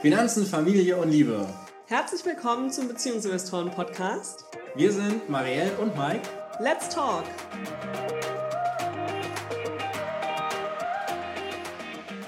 Finanzen, 0.00 0.46
Familie 0.46 0.96
und 0.96 1.10
Liebe. 1.10 1.44
Herzlich 1.86 2.24
willkommen 2.24 2.70
zum 2.70 2.86
Beziehungsinvestoren-Podcast. 2.86 4.44
Wir 4.76 4.92
sind 4.92 5.28
Marielle 5.28 5.76
und 5.78 5.96
Mike. 5.98 6.22
Let's 6.60 6.88
talk! 6.88 7.24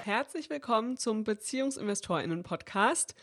Herzlich 0.02 0.50
willkommen 0.50 0.96
zum 0.96 1.22
BeziehungsinvestorInnen-Podcast. 1.22 3.14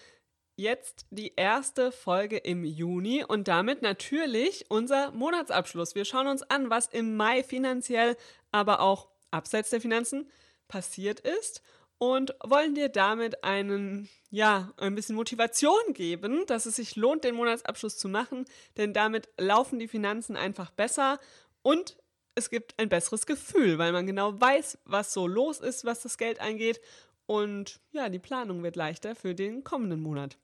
Jetzt 0.56 1.08
die 1.10 1.34
erste 1.36 1.92
Folge 1.92 2.38
im 2.38 2.64
Juni 2.64 3.26
und 3.28 3.50
damit 3.50 3.82
natürlich 3.82 4.68
unser 4.70 5.12
Monatsabschluss. 5.12 5.94
Wir 5.94 6.06
schauen 6.06 6.28
uns 6.28 6.44
an, 6.44 6.70
was 6.70 6.88
im 6.88 7.18
Mai 7.18 7.44
finanziell, 7.44 8.16
aber 8.54 8.80
auch 8.80 9.10
abseits 9.30 9.72
der 9.72 9.82
Finanzen 9.82 10.30
passiert 10.70 11.20
ist 11.20 11.62
und 12.00 12.36
wollen 12.44 12.76
dir 12.76 12.90
damit 12.90 13.44
einen, 13.44 14.10
ja, 14.30 14.72
ein 14.78 14.96
bisschen 14.96 15.16
Motivation 15.16 15.94
geben, 15.94 16.46
dass 16.46 16.66
es 16.66 16.76
sich 16.76 16.96
lohnt, 16.96 17.24
den 17.24 17.36
Monatsabschluss 17.36 17.98
zu 17.98 18.08
machen, 18.10 18.46
denn 18.78 18.94
damit 18.94 19.30
laufen 19.38 19.80
die 19.80 19.88
Finanzen 19.88 20.36
einfach 20.36 20.72
besser 20.72 21.20
und 21.62 21.98
es 22.36 22.50
gibt 22.52 22.78
ein 22.80 22.90
besseres 22.90 23.26
Gefühl, 23.26 23.80
weil 23.80 23.92
man 23.92 24.06
genau 24.06 24.40
weiß, 24.40 24.78
was 24.86 25.12
so 25.12 25.26
los 25.26 25.60
ist, 25.60 25.86
was 25.86 26.02
das 26.02 26.18
Geld 26.18 26.40
angeht 26.40 26.80
und 27.26 27.80
ja, 27.92 28.10
die 28.10 28.20
Planung 28.20 28.64
wird 28.64 28.76
leichter 28.76 29.16
für 29.16 29.34
den 29.34 29.64
kommenden 29.64 30.02
Monat. 30.02 30.38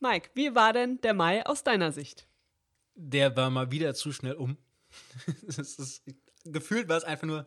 Mike, 0.00 0.30
wie 0.34 0.54
war 0.54 0.72
denn 0.72 1.00
der 1.00 1.14
Mai 1.14 1.44
aus 1.44 1.64
deiner 1.64 1.90
Sicht? 1.90 2.28
Der 2.94 3.36
war 3.36 3.50
mal 3.50 3.70
wieder 3.70 3.94
zu 3.94 4.12
schnell 4.12 4.34
um. 4.34 4.56
ist, 5.46 6.02
gefühlt 6.44 6.88
war 6.88 6.98
es 6.98 7.04
einfach 7.04 7.26
nur 7.26 7.46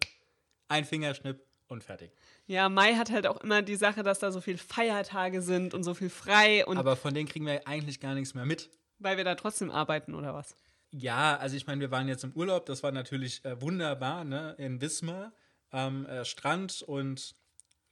ein 0.67 0.85
Fingerschnipp 0.85 1.45
und 1.71 1.83
fertig. 1.83 2.11
Ja, 2.47 2.69
Mai 2.69 2.95
hat 2.95 3.09
halt 3.09 3.25
auch 3.25 3.37
immer 3.41 3.61
die 3.61 3.77
Sache, 3.77 4.03
dass 4.03 4.19
da 4.19 4.31
so 4.31 4.41
viele 4.41 4.57
Feiertage 4.57 5.41
sind 5.41 5.73
und 5.73 5.83
so 5.83 5.93
viel 5.93 6.09
frei. 6.09 6.65
Und 6.65 6.77
Aber 6.77 6.95
von 6.95 7.13
denen 7.13 7.27
kriegen 7.27 7.45
wir 7.45 7.67
eigentlich 7.67 7.99
gar 7.99 8.13
nichts 8.13 8.33
mehr 8.33 8.45
mit. 8.45 8.69
Weil 8.99 9.17
wir 9.17 9.23
da 9.23 9.35
trotzdem 9.35 9.71
arbeiten 9.71 10.13
oder 10.13 10.33
was? 10.33 10.55
Ja, 10.91 11.37
also 11.37 11.55
ich 11.55 11.65
meine, 11.65 11.79
wir 11.79 11.89
waren 11.89 12.07
jetzt 12.07 12.23
im 12.23 12.33
Urlaub, 12.33 12.65
das 12.65 12.83
war 12.83 12.91
natürlich 12.91 13.43
äh, 13.45 13.59
wunderbar, 13.61 14.25
ne? 14.25 14.53
In 14.57 14.81
Wismar 14.81 15.31
am 15.69 16.05
äh, 16.05 16.25
Strand 16.25 16.83
und 16.83 17.35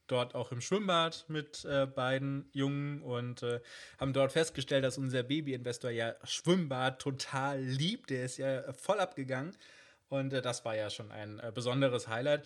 dort 0.07 0.35
auch 0.35 0.51
im 0.51 0.59
Schwimmbad 0.59 1.25
mit 1.29 1.63
äh, 1.63 1.85
beiden 1.85 2.49
Jungen 2.51 3.01
und 3.01 3.43
äh, 3.43 3.61
haben 3.97 4.11
dort 4.11 4.33
festgestellt, 4.33 4.83
dass 4.83 4.97
unser 4.97 5.23
Baby-Investor 5.23 5.91
ja 5.91 6.15
Schwimmbad 6.23 6.99
total 6.99 7.61
liebt. 7.61 8.09
Der 8.09 8.25
ist 8.25 8.37
ja 8.37 8.73
voll 8.73 8.99
abgegangen 8.99 9.55
und 10.09 10.33
äh, 10.33 10.41
das 10.41 10.65
war 10.65 10.75
ja 10.75 10.89
schon 10.89 11.11
ein 11.11 11.39
äh, 11.39 11.51
besonderes 11.53 12.09
Highlight. 12.09 12.45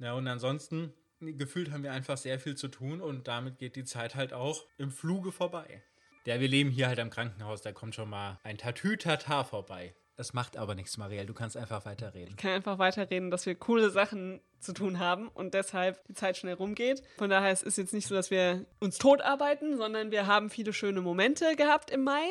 Ja, 0.00 0.14
und 0.14 0.26
ansonsten 0.26 0.92
gefühlt 1.20 1.70
haben 1.70 1.82
wir 1.82 1.92
einfach 1.92 2.16
sehr 2.16 2.40
viel 2.40 2.56
zu 2.56 2.68
tun 2.68 3.00
und 3.00 3.28
damit 3.28 3.58
geht 3.58 3.76
die 3.76 3.84
Zeit 3.84 4.14
halt 4.14 4.32
auch 4.32 4.64
im 4.78 4.90
Fluge 4.90 5.32
vorbei. 5.32 5.82
Ja, 6.26 6.40
wir 6.40 6.48
leben 6.48 6.70
hier 6.70 6.88
halt 6.88 6.98
am 6.98 7.10
Krankenhaus, 7.10 7.62
da 7.62 7.72
kommt 7.72 7.94
schon 7.94 8.08
mal 8.08 8.38
ein 8.42 8.58
Tatütata 8.58 9.44
vorbei. 9.44 9.94
Das 10.16 10.34
macht 10.34 10.58
aber 10.58 10.74
nichts, 10.74 10.98
Marielle. 10.98 11.24
Du 11.24 11.32
kannst 11.32 11.56
einfach 11.56 11.86
weiterreden. 11.86 12.28
Ich 12.30 12.36
kann 12.36 12.50
einfach 12.50 12.78
weiterreden, 12.78 13.30
dass 13.30 13.46
wir 13.46 13.54
coole 13.54 13.88
Sachen 13.88 14.42
zu 14.58 14.74
tun 14.74 14.98
haben 14.98 15.28
und 15.28 15.54
deshalb 15.54 16.04
die 16.08 16.12
Zeit 16.12 16.36
schnell 16.36 16.54
rumgeht. 16.54 17.02
Von 17.16 17.30
daher 17.30 17.50
es 17.50 17.62
ist 17.62 17.68
es 17.68 17.76
jetzt 17.78 17.94
nicht 17.94 18.06
so, 18.06 18.14
dass 18.14 18.30
wir 18.30 18.66
uns 18.80 18.98
tot 18.98 19.22
arbeiten, 19.22 19.78
sondern 19.78 20.10
wir 20.10 20.26
haben 20.26 20.50
viele 20.50 20.74
schöne 20.74 21.00
Momente 21.00 21.56
gehabt 21.56 21.90
im 21.90 22.04
Mai. 22.04 22.28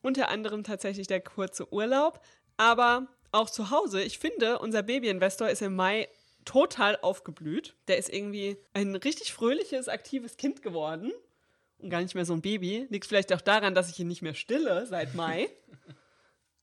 Unter 0.00 0.30
anderem 0.30 0.64
tatsächlich 0.64 1.08
der 1.08 1.20
kurze 1.20 1.70
Urlaub. 1.70 2.22
Aber 2.56 3.06
auch 3.32 3.50
zu 3.50 3.70
Hause, 3.70 4.02
ich 4.02 4.18
finde, 4.18 4.58
unser 4.58 4.82
Babyinvestor 4.82 5.50
ist 5.50 5.60
im 5.60 5.76
Mai 5.76 6.08
total 6.46 6.96
aufgeblüht. 7.02 7.76
Der 7.88 7.98
ist 7.98 8.08
irgendwie 8.08 8.56
ein 8.72 8.96
richtig 8.96 9.34
fröhliches, 9.34 9.88
aktives 9.88 10.38
Kind 10.38 10.62
geworden 10.62 11.12
und 11.78 11.90
gar 11.90 12.00
nicht 12.00 12.14
mehr 12.14 12.24
so 12.24 12.32
ein 12.32 12.40
Baby. 12.40 12.86
Liegt 12.88 13.06
vielleicht 13.06 13.32
auch 13.34 13.42
daran, 13.42 13.74
dass 13.74 13.90
ich 13.90 14.00
ihn 14.00 14.08
nicht 14.08 14.22
mehr 14.22 14.34
stille 14.34 14.86
seit 14.86 15.14
Mai. 15.14 15.50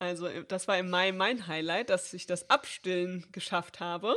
Also 0.00 0.28
das 0.48 0.68
war 0.68 0.76
im 0.76 0.90
Mai 0.90 1.12
mein 1.12 1.46
Highlight, 1.46 1.88
dass 1.88 2.12
ich 2.12 2.26
das 2.26 2.50
Abstillen 2.50 3.24
geschafft 3.32 3.80
habe. 3.80 4.14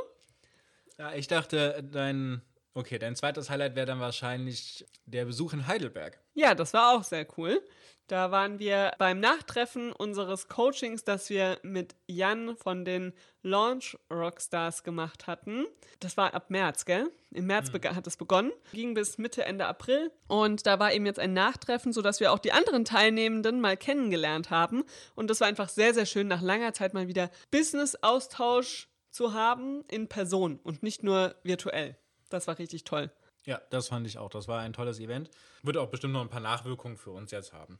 Ja, 0.97 1.13
ich 1.13 1.27
dachte, 1.27 1.87
dein 1.93 2.41
Okay, 2.77 2.99
dein 2.99 3.15
zweites 3.15 3.49
Highlight 3.49 3.75
wäre 3.75 3.87
dann 3.87 3.99
wahrscheinlich 3.99 4.85
der 5.07 5.25
Besuch 5.25 5.51
in 5.53 5.65
Heidelberg. 5.65 6.19
Ja, 6.35 6.53
das 6.53 6.75
war 6.75 6.95
auch 6.95 7.03
sehr 7.03 7.25
cool. 7.35 7.59
Da 8.07 8.31
waren 8.31 8.57
wir 8.57 8.93
beim 8.99 9.19
Nachtreffen 9.19 9.91
unseres 9.91 10.47
Coachings, 10.47 11.03
das 11.03 11.29
wir 11.29 11.59
mit 11.61 11.93
Jan 12.07 12.55
von 12.55 12.85
den 12.85 13.11
Launch 13.41 13.97
Rockstars 14.09 14.83
gemacht 14.83 15.27
hatten. 15.27 15.65
Das 15.99 16.15
war 16.15 16.33
ab 16.33 16.49
März, 16.49 16.85
gell? 16.85 17.11
Im 17.31 17.47
März 17.47 17.69
mhm. 17.73 17.95
hat 17.95 18.07
es 18.07 18.15
begonnen, 18.15 18.53
ging 18.71 18.93
bis 18.93 19.17
Mitte, 19.17 19.43
Ende 19.43 19.65
April. 19.65 20.09
Und 20.27 20.65
da 20.65 20.79
war 20.79 20.93
eben 20.93 21.05
jetzt 21.05 21.19
ein 21.19 21.33
Nachtreffen, 21.33 21.91
sodass 21.91 22.21
wir 22.21 22.31
auch 22.31 22.39
die 22.39 22.53
anderen 22.53 22.85
Teilnehmenden 22.85 23.59
mal 23.59 23.75
kennengelernt 23.75 24.51
haben. 24.51 24.85
Und 25.15 25.29
das 25.29 25.41
war 25.41 25.49
einfach 25.49 25.67
sehr, 25.67 25.93
sehr 25.93 26.05
schön, 26.05 26.29
nach 26.29 26.41
langer 26.41 26.71
Zeit 26.71 26.93
mal 26.93 27.09
wieder 27.09 27.29
Business-Austausch 27.51 28.87
zu 29.11 29.33
haben 29.33 29.83
in 29.89 30.07
Person 30.07 30.59
und 30.63 30.81
nicht 30.81 31.03
nur 31.03 31.35
virtuell. 31.43 31.97
Das 32.29 32.47
war 32.47 32.57
richtig 32.57 32.85
toll. 32.85 33.11
Ja, 33.43 33.61
das 33.69 33.89
fand 33.89 34.07
ich 34.07 34.17
auch. 34.17 34.29
Das 34.29 34.47
war 34.47 34.61
ein 34.61 34.73
tolles 34.73 34.99
Event. 34.99 35.29
Wird 35.63 35.77
auch 35.77 35.89
bestimmt 35.89 36.13
noch 36.13 36.21
ein 36.21 36.29
paar 36.29 36.41
Nachwirkungen 36.41 36.97
für 36.97 37.11
uns 37.11 37.31
jetzt 37.31 37.51
haben. 37.53 37.79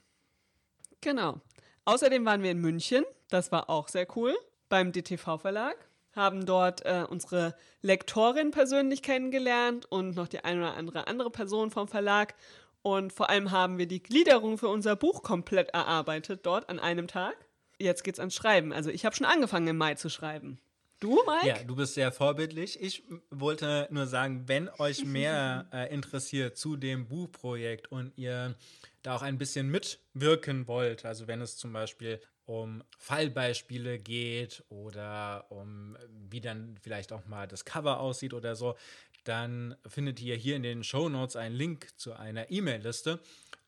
Genau. 1.02 1.42
Außerdem 1.86 2.26
waren 2.26 2.44
wir 2.44 2.52
in 2.52 2.60
München. 2.60 3.06
Das 3.30 3.52
war 3.52 3.70
auch 3.70 3.88
sehr 3.88 4.08
cool. 4.16 4.36
Beim 4.70 4.92
DTV-Verlag. 4.92 5.78
Haben 6.14 6.46
dort 6.46 6.86
äh, 6.86 7.06
unsere 7.08 7.56
Lektorin 7.82 8.52
persönlich 8.52 9.04
kennengelernt 9.04 9.86
und 9.86 10.16
noch 10.16 10.28
die 10.28 10.44
eine 10.44 10.62
oder 10.62 10.74
andere 10.76 11.08
andere 11.08 11.30
Person 11.30 11.70
vom 11.70 11.88
Verlag. 11.88 12.36
Und 12.82 13.14
vor 13.14 13.30
allem 13.30 13.52
haben 13.52 13.78
wir 13.78 13.88
die 13.88 14.02
Gliederung 14.02 14.58
für 14.58 14.70
unser 14.70 14.96
Buch 14.96 15.22
komplett 15.22 15.70
erarbeitet 15.70 16.46
dort 16.46 16.70
an 16.70 16.80
einem 16.80 17.08
Tag. 17.08 17.36
Jetzt 17.80 18.04
geht's 18.04 18.20
ans 18.20 18.34
Schreiben. 18.34 18.74
Also 18.74 18.90
ich 18.90 19.06
habe 19.06 19.16
schon 19.16 19.28
angefangen 19.28 19.68
im 19.68 19.78
Mai 19.78 19.96
zu 19.96 20.10
schreiben. 20.10 20.60
Du, 21.00 21.22
Mike? 21.28 21.48
Ja, 21.48 21.64
du 21.64 21.76
bist 21.76 21.94
sehr 21.94 22.12
vorbildlich. 22.12 22.82
Ich 22.82 23.04
wollte 23.30 23.88
nur 23.92 24.08
sagen, 24.08 24.48
wenn 24.48 24.68
euch 24.80 25.06
mehr 25.06 25.68
äh, 25.74 25.94
interessiert 25.94 26.58
zu 26.58 26.76
dem 26.76 27.08
Buchprojekt 27.08 27.92
und 27.92 28.18
ihr 28.18 28.56
da 29.04 29.16
auch 29.16 29.22
ein 29.22 29.38
bisschen 29.38 29.70
mitwirken 29.70 30.68
wollt, 30.68 31.06
also 31.06 31.28
wenn 31.28 31.42
es 31.42 31.56
zum 31.56 31.72
Beispiel 31.72 32.20
um 32.46 32.84
Fallbeispiele 32.98 34.00
geht 34.00 34.64
oder 34.70 35.46
um 35.50 35.98
wie 36.30 36.42
dann 36.42 36.78
vielleicht 36.82 37.12
auch 37.12 37.26
mal 37.26 37.48
das 37.48 37.64
Cover 37.64 38.00
aussieht 38.00 38.34
oder 38.34 38.56
so, 38.56 38.76
dann 39.24 39.76
findet 39.86 40.22
ihr 40.22 40.36
hier 40.36 40.56
in 40.56 40.64
den 40.64 40.84
Show 40.84 41.10
Notes 41.10 41.36
einen 41.36 41.56
Link 41.56 41.90
zu 41.98 42.14
einer 42.14 42.50
E-Mail-Liste 42.50 43.20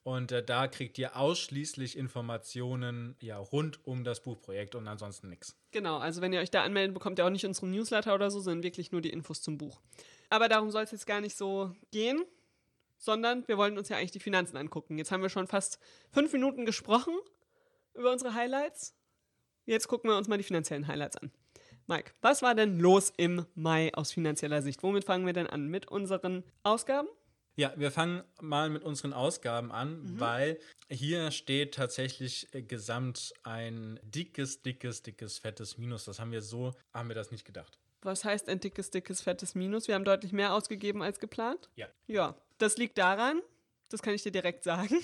und 0.09 0.31
äh, 0.31 0.43
da 0.43 0.67
kriegt 0.67 0.97
ihr 0.97 1.15
ausschließlich 1.15 1.95
Informationen 1.95 3.15
ja, 3.21 3.37
rund 3.37 3.85
um 3.85 4.03
das 4.03 4.23
Buchprojekt 4.23 4.73
und 4.73 4.87
ansonsten 4.87 5.29
nichts. 5.29 5.55
Genau, 5.69 5.99
also 5.99 6.19
wenn 6.21 6.33
ihr 6.33 6.39
euch 6.39 6.49
da 6.49 6.63
anmeldet, 6.63 6.95
bekommt 6.95 7.19
ihr 7.19 7.25
auch 7.27 7.29
nicht 7.29 7.45
unseren 7.45 7.69
Newsletter 7.69 8.15
oder 8.15 8.31
so, 8.31 8.39
sondern 8.39 8.63
wirklich 8.63 8.91
nur 8.91 9.01
die 9.01 9.11
Infos 9.11 9.43
zum 9.43 9.59
Buch. 9.59 9.79
Aber 10.31 10.49
darum 10.49 10.71
soll 10.71 10.81
es 10.81 10.89
jetzt 10.89 11.05
gar 11.05 11.21
nicht 11.21 11.37
so 11.37 11.75
gehen, 11.91 12.23
sondern 12.97 13.47
wir 13.47 13.59
wollen 13.59 13.77
uns 13.77 13.89
ja 13.89 13.97
eigentlich 13.97 14.09
die 14.09 14.19
Finanzen 14.19 14.57
angucken. 14.57 14.97
Jetzt 14.97 15.11
haben 15.11 15.21
wir 15.21 15.29
schon 15.29 15.45
fast 15.45 15.77
fünf 16.11 16.33
Minuten 16.33 16.65
gesprochen 16.65 17.13
über 17.93 18.11
unsere 18.11 18.33
Highlights. 18.33 18.95
Jetzt 19.65 19.87
gucken 19.87 20.09
wir 20.09 20.17
uns 20.17 20.27
mal 20.27 20.37
die 20.37 20.43
finanziellen 20.43 20.87
Highlights 20.87 21.17
an. 21.17 21.31
Mike, 21.85 22.13
was 22.21 22.41
war 22.41 22.55
denn 22.55 22.79
los 22.79 23.13
im 23.15 23.45
Mai 23.53 23.93
aus 23.93 24.11
finanzieller 24.11 24.63
Sicht? 24.63 24.81
Womit 24.81 25.05
fangen 25.05 25.27
wir 25.27 25.33
denn 25.33 25.45
an? 25.45 25.67
Mit 25.67 25.87
unseren 25.87 26.43
Ausgaben? 26.63 27.07
Ja, 27.59 27.73
wir 27.75 27.91
fangen 27.91 28.23
mal 28.39 28.69
mit 28.69 28.85
unseren 28.85 29.11
Ausgaben 29.11 29.73
an, 29.73 30.01
mhm. 30.01 30.19
weil 30.21 30.59
hier 30.89 31.29
steht 31.31 31.73
tatsächlich 31.73 32.47
äh, 32.53 32.61
gesamt 32.61 33.33
ein 33.43 33.99
dickes, 34.01 34.61
dickes, 34.61 35.03
dickes, 35.03 35.39
fettes 35.39 35.77
Minus. 35.77 36.05
Das 36.05 36.21
haben 36.21 36.31
wir 36.31 36.41
so, 36.41 36.73
haben 36.93 37.09
wir 37.09 37.15
das 37.15 37.31
nicht 37.31 37.43
gedacht. 37.43 37.77
Was 38.01 38.23
heißt 38.23 38.47
ein 38.47 38.61
dickes, 38.61 38.91
dickes, 38.91 39.19
fettes 39.19 39.55
Minus? 39.55 39.89
Wir 39.89 39.95
haben 39.95 40.05
deutlich 40.05 40.31
mehr 40.31 40.53
ausgegeben 40.53 41.01
als 41.01 41.19
geplant? 41.19 41.69
Ja. 41.75 41.87
Ja, 42.07 42.37
das 42.59 42.77
liegt 42.77 42.97
daran, 42.97 43.41
das 43.89 44.01
kann 44.01 44.13
ich 44.13 44.23
dir 44.23 44.31
direkt 44.31 44.63
sagen, 44.63 44.97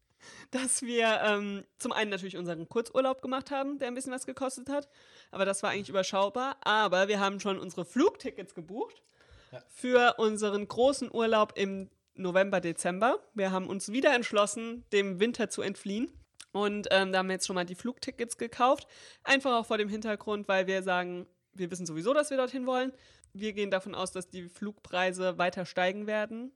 dass 0.50 0.82
wir 0.82 1.18
ähm, 1.24 1.64
zum 1.78 1.92
einen 1.92 2.10
natürlich 2.10 2.36
unseren 2.36 2.68
Kurzurlaub 2.68 3.22
gemacht 3.22 3.50
haben, 3.50 3.78
der 3.78 3.88
ein 3.88 3.94
bisschen 3.94 4.12
was 4.12 4.26
gekostet 4.26 4.68
hat. 4.68 4.86
Aber 5.30 5.46
das 5.46 5.62
war 5.62 5.70
eigentlich 5.70 5.88
überschaubar. 5.88 6.58
Aber 6.60 7.08
wir 7.08 7.20
haben 7.20 7.40
schon 7.40 7.58
unsere 7.58 7.86
Flugtickets 7.86 8.54
gebucht 8.54 9.02
ja. 9.50 9.62
für 9.70 10.16
unseren 10.18 10.68
großen 10.68 11.10
Urlaub 11.10 11.54
im 11.56 11.88
November, 12.14 12.60
Dezember. 12.60 13.18
Wir 13.34 13.50
haben 13.50 13.68
uns 13.68 13.90
wieder 13.92 14.14
entschlossen, 14.14 14.84
dem 14.92 15.20
Winter 15.20 15.48
zu 15.48 15.62
entfliehen. 15.62 16.12
Und 16.52 16.88
ähm, 16.90 17.12
da 17.12 17.18
haben 17.18 17.28
wir 17.28 17.34
jetzt 17.34 17.46
schon 17.46 17.54
mal 17.54 17.64
die 17.64 17.74
Flugtickets 17.74 18.36
gekauft. 18.36 18.86
Einfach 19.24 19.52
auch 19.58 19.66
vor 19.66 19.78
dem 19.78 19.88
Hintergrund, 19.88 20.48
weil 20.48 20.66
wir 20.66 20.82
sagen, 20.82 21.26
wir 21.54 21.70
wissen 21.70 21.86
sowieso, 21.86 22.12
dass 22.12 22.30
wir 22.30 22.36
dorthin 22.36 22.66
wollen. 22.66 22.92
Wir 23.32 23.54
gehen 23.54 23.70
davon 23.70 23.94
aus, 23.94 24.12
dass 24.12 24.28
die 24.28 24.48
Flugpreise 24.48 25.38
weiter 25.38 25.64
steigen 25.64 26.06
werden. 26.06 26.52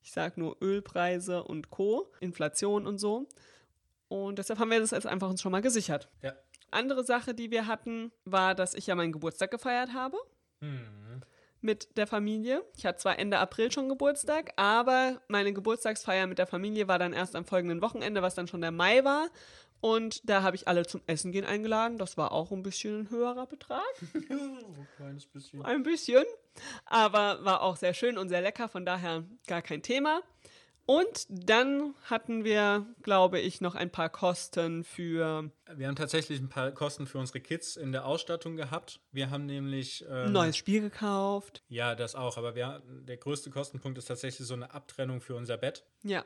Ich 0.00 0.12
sage 0.12 0.40
nur 0.40 0.56
Ölpreise 0.62 1.42
und 1.42 1.70
Co., 1.70 2.12
Inflation 2.20 2.86
und 2.86 2.98
so. 2.98 3.28
Und 4.08 4.38
deshalb 4.38 4.58
haben 4.58 4.70
wir 4.70 4.80
das 4.80 4.92
jetzt 4.92 5.06
einfach 5.06 5.28
uns 5.28 5.42
schon 5.42 5.52
mal 5.52 5.62
gesichert. 5.62 6.08
Ja. 6.22 6.32
Andere 6.70 7.04
Sache, 7.04 7.34
die 7.34 7.50
wir 7.50 7.66
hatten, 7.66 8.12
war, 8.24 8.54
dass 8.54 8.74
ich 8.74 8.86
ja 8.86 8.94
meinen 8.94 9.12
Geburtstag 9.12 9.50
gefeiert 9.50 9.92
habe. 9.92 10.16
Mhm. 10.60 11.05
Mit 11.60 11.96
der 11.96 12.06
Familie. 12.06 12.62
Ich 12.76 12.86
hatte 12.86 12.98
zwar 12.98 13.18
Ende 13.18 13.38
April 13.38 13.72
schon 13.72 13.88
Geburtstag, 13.88 14.52
aber 14.56 15.20
meine 15.28 15.52
Geburtstagsfeier 15.52 16.26
mit 16.26 16.38
der 16.38 16.46
Familie 16.46 16.88
war 16.88 16.98
dann 16.98 17.12
erst 17.12 17.36
am 17.36 17.44
folgenden 17.44 17.82
Wochenende, 17.82 18.22
was 18.22 18.34
dann 18.34 18.48
schon 18.48 18.60
der 18.60 18.70
Mai 18.70 19.04
war. 19.04 19.28
Und 19.80 20.28
da 20.28 20.42
habe 20.42 20.56
ich 20.56 20.68
alle 20.68 20.86
zum 20.86 21.02
Essen 21.06 21.32
gehen 21.32 21.44
eingeladen. 21.44 21.98
Das 21.98 22.16
war 22.16 22.32
auch 22.32 22.50
ein 22.50 22.62
bisschen 22.62 23.00
ein 23.00 23.10
höherer 23.10 23.46
Betrag. 23.46 23.82
ein 24.14 24.88
kleines 24.96 25.26
bisschen. 25.26 25.64
Ein 25.64 25.82
bisschen. 25.82 26.24
Aber 26.86 27.44
war 27.44 27.62
auch 27.62 27.76
sehr 27.76 27.92
schön 27.92 28.16
und 28.16 28.28
sehr 28.28 28.40
lecker, 28.40 28.68
von 28.68 28.86
daher 28.86 29.24
gar 29.46 29.62
kein 29.62 29.82
Thema. 29.82 30.22
Und 30.86 31.26
dann 31.28 31.94
hatten 32.04 32.44
wir, 32.44 32.86
glaube 33.02 33.40
ich, 33.40 33.60
noch 33.60 33.74
ein 33.74 33.90
paar 33.90 34.08
Kosten 34.08 34.84
für. 34.84 35.50
Wir 35.74 35.88
haben 35.88 35.96
tatsächlich 35.96 36.38
ein 36.38 36.48
paar 36.48 36.70
Kosten 36.70 37.08
für 37.08 37.18
unsere 37.18 37.40
Kids 37.40 37.76
in 37.76 37.90
der 37.90 38.06
Ausstattung 38.06 38.56
gehabt. 38.56 39.00
Wir 39.10 39.30
haben 39.30 39.46
nämlich. 39.46 40.04
Ähm, 40.08 40.26
ein 40.26 40.32
neues 40.32 40.56
Spiel 40.56 40.80
gekauft. 40.80 41.64
Ja, 41.68 41.96
das 41.96 42.14
auch. 42.14 42.38
Aber 42.38 42.54
wir, 42.54 42.82
der 42.86 43.16
größte 43.16 43.50
Kostenpunkt 43.50 43.98
ist 43.98 44.06
tatsächlich 44.06 44.46
so 44.46 44.54
eine 44.54 44.72
Abtrennung 44.72 45.20
für 45.20 45.34
unser 45.34 45.56
Bett. 45.56 45.84
Ja. 46.04 46.24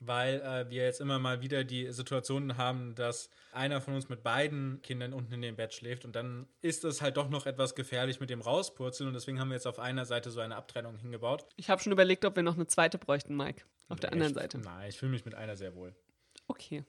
Weil 0.00 0.40
äh, 0.40 0.70
wir 0.70 0.84
jetzt 0.84 1.00
immer 1.00 1.18
mal 1.18 1.40
wieder 1.40 1.64
die 1.64 1.90
Situationen 1.92 2.56
haben, 2.56 2.94
dass 2.94 3.30
einer 3.52 3.80
von 3.80 3.94
uns 3.94 4.08
mit 4.08 4.22
beiden 4.22 4.80
Kindern 4.82 5.12
unten 5.12 5.32
in 5.32 5.42
dem 5.42 5.56
Bett 5.56 5.74
schläft 5.74 6.04
und 6.04 6.14
dann 6.14 6.46
ist 6.60 6.84
es 6.84 7.02
halt 7.02 7.16
doch 7.16 7.28
noch 7.28 7.46
etwas 7.46 7.74
gefährlich 7.74 8.20
mit 8.20 8.30
dem 8.30 8.40
Rauspurzeln 8.40 9.08
und 9.08 9.14
deswegen 9.14 9.40
haben 9.40 9.48
wir 9.48 9.56
jetzt 9.56 9.66
auf 9.66 9.78
einer 9.78 10.04
Seite 10.04 10.30
so 10.30 10.40
eine 10.40 10.56
Abtrennung 10.56 10.96
hingebaut. 10.96 11.46
Ich 11.56 11.68
habe 11.68 11.82
schon 11.82 11.92
überlegt, 11.92 12.24
ob 12.24 12.36
wir 12.36 12.42
noch 12.44 12.54
eine 12.54 12.66
zweite 12.66 12.98
bräuchten, 12.98 13.36
Mike. 13.36 13.64
Auf 13.88 13.96
nee, 13.96 14.02
der 14.02 14.12
anderen 14.12 14.34
Seite. 14.34 14.58
Nein, 14.58 14.88
ich 14.88 14.98
fühle 14.98 15.10
mich 15.10 15.24
mit 15.24 15.34
einer 15.34 15.56
sehr 15.56 15.74
wohl. 15.74 15.94
Okay. 16.46 16.84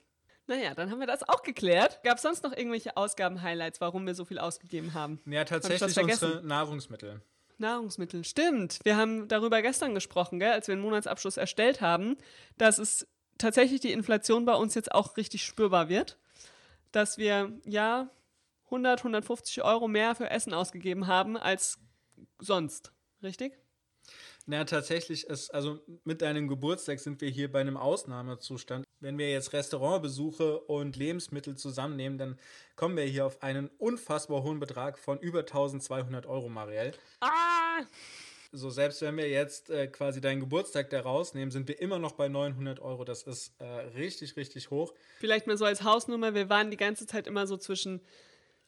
Naja, 0.49 0.73
dann 0.73 0.89
haben 0.89 0.99
wir 0.99 1.07
das 1.07 1.27
auch 1.27 1.43
geklärt. 1.43 2.01
Gab 2.03 2.17
es 2.17 2.23
sonst 2.23 2.43
noch 2.43 2.51
irgendwelche 2.51 2.97
Ausgaben-Highlights, 2.97 3.81
warum 3.81 4.07
wir 4.07 4.15
so 4.15 4.25
viel 4.25 4.39
ausgegeben 4.39 4.95
haben? 4.95 5.21
Ja, 5.27 5.43
tatsächlich 5.45 5.95
unsere 5.97 6.43
Nahrungsmittel. 6.43 7.21
Nahrungsmittel, 7.59 8.23
stimmt. 8.23 8.79
Wir 8.83 8.97
haben 8.97 9.27
darüber 9.27 9.61
gestern 9.61 9.93
gesprochen, 9.93 10.39
gell, 10.39 10.51
als 10.51 10.67
wir 10.67 10.75
den 10.75 10.81
Monatsabschluss 10.81 11.37
erstellt 11.37 11.81
haben, 11.81 12.17
dass 12.57 12.77
es 12.77 13.07
tatsächlich 13.37 13.81
die 13.81 13.91
Inflation 13.91 14.45
bei 14.45 14.53
uns 14.55 14.75
jetzt 14.75 14.93
auch 14.93 15.17
richtig 15.17 15.43
spürbar 15.43 15.89
wird. 15.89 16.17
Dass 16.91 17.17
wir 17.17 17.51
ja 17.65 18.09
100, 18.65 18.99
150 18.99 19.63
Euro 19.63 19.87
mehr 19.87 20.15
für 20.15 20.29
Essen 20.29 20.53
ausgegeben 20.53 21.07
haben 21.07 21.37
als 21.37 21.79
sonst. 22.39 22.93
Richtig? 23.21 23.57
Na, 24.51 24.63
tatsächlich 24.63 25.27
ist, 25.27 25.53
also 25.53 25.77
mit 26.05 26.23
deinem 26.23 26.47
Geburtstag 26.47 26.99
sind 26.99 27.21
wir 27.21 27.29
hier 27.29 27.51
bei 27.51 27.61
einem 27.61 27.77
Ausnahmezustand. 27.77 28.83
Wenn 28.99 29.19
wir 29.19 29.29
jetzt 29.29 29.53
Restaurantbesuche 29.53 30.61
und 30.61 30.95
Lebensmittel 30.95 31.55
zusammennehmen, 31.55 32.17
dann 32.17 32.39
kommen 32.75 32.97
wir 32.97 33.03
hier 33.03 33.27
auf 33.27 33.43
einen 33.43 33.69
unfassbar 33.77 34.41
hohen 34.41 34.59
Betrag 34.59 34.97
von 34.97 35.19
über 35.19 35.41
1200 35.41 36.25
Euro, 36.25 36.49
Marielle. 36.49 36.93
Ah! 37.21 37.83
So, 38.51 38.71
selbst 38.71 39.03
wenn 39.03 39.17
wir 39.17 39.29
jetzt 39.29 39.69
äh, 39.69 39.85
quasi 39.85 40.19
deinen 40.19 40.39
Geburtstag 40.39 40.89
da 40.89 41.01
rausnehmen, 41.01 41.51
sind 41.51 41.67
wir 41.67 41.79
immer 41.79 41.99
noch 41.99 42.13
bei 42.13 42.27
900 42.27 42.79
Euro. 42.79 43.05
Das 43.05 43.21
ist 43.21 43.53
äh, 43.59 43.65
richtig, 43.65 44.35
richtig 44.35 44.71
hoch. 44.71 44.95
Vielleicht 45.19 45.45
mal 45.45 45.57
so 45.57 45.65
als 45.65 45.83
Hausnummer, 45.83 46.33
wir 46.33 46.49
waren 46.49 46.71
die 46.71 46.77
ganze 46.77 47.05
Zeit 47.05 47.27
immer 47.27 47.45
so 47.45 47.55
zwischen 47.55 48.01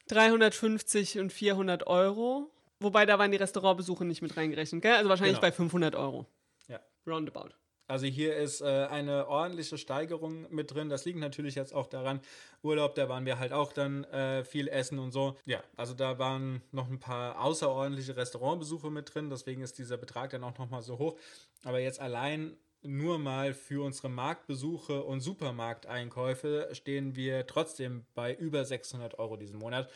350 0.10 1.18
und 1.18 1.34
400 1.34 1.88
Euro. 1.88 2.51
Wobei 2.81 3.06
da 3.06 3.19
waren 3.19 3.31
die 3.31 3.38
Restaurantbesuche 3.38 4.06
nicht 4.06 4.22
mit 4.22 4.36
reingerechnet, 4.36 4.81
gell? 4.81 4.94
Also 4.94 5.10
wahrscheinlich 5.10 5.36
genau. 5.36 5.48
bei 5.48 5.51
500 5.51 5.95
Euro. 5.95 6.25
Ja. 6.68 6.80
Roundabout. 7.06 7.50
Also 7.88 8.06
hier 8.06 8.38
ist 8.38 8.62
äh, 8.62 8.88
eine 8.89 9.28
ordentliche 9.28 9.78
Steigerung 9.78 10.48
mit 10.50 10.74
drin. 10.74 10.88
Das 10.88 11.04
liegt 11.04 11.19
natürlich 11.19 11.56
jetzt 11.56 11.74
auch 11.74 11.88
daran, 11.88 12.22
Urlaub, 12.63 12.95
da 12.95 13.10
waren 13.10 13.25
wir 13.25 13.38
halt 13.38 13.51
auch 13.51 13.74
dann 13.74 14.06
äh, 14.06 14.45
viel 14.45 14.69
essen 14.69 14.98
und 14.98 15.12
so. 15.12 15.38
Ja, 15.45 15.62
also 15.75 15.94
da 15.94 16.18
waren 16.18 16.62
noch 16.72 16.89
ein 16.89 17.01
paar 17.01 17.44
außerordentliche 17.44 18.16
Restaurantbesuche 18.16 18.89
mit 18.89 19.13
drin. 19.13 19.30
Deswegen 19.30 19.62
ist 19.62 19.77
dieser 19.77 19.98
Betrag 19.98 20.30
dann 20.30 20.44
auch 20.45 20.57
nochmal 20.57 20.81
so 20.81 21.00
hoch. 21.00 21.18
Aber 21.66 21.80
jetzt 21.80 22.00
allein 22.00 22.56
nur 22.81 23.19
mal 23.19 23.54
für 23.54 23.84
unsere 23.86 24.10
Marktbesuche 24.10 25.04
und 25.04 25.19
Supermarkteinkäufe 25.19 26.69
stehen 26.72 27.16
wir 27.18 27.45
trotzdem 27.45 28.06
bei 28.16 28.34
über 28.34 28.63
600 28.63 29.19
Euro 29.19 29.36
diesen 29.36 29.60
Monat. 29.60 29.92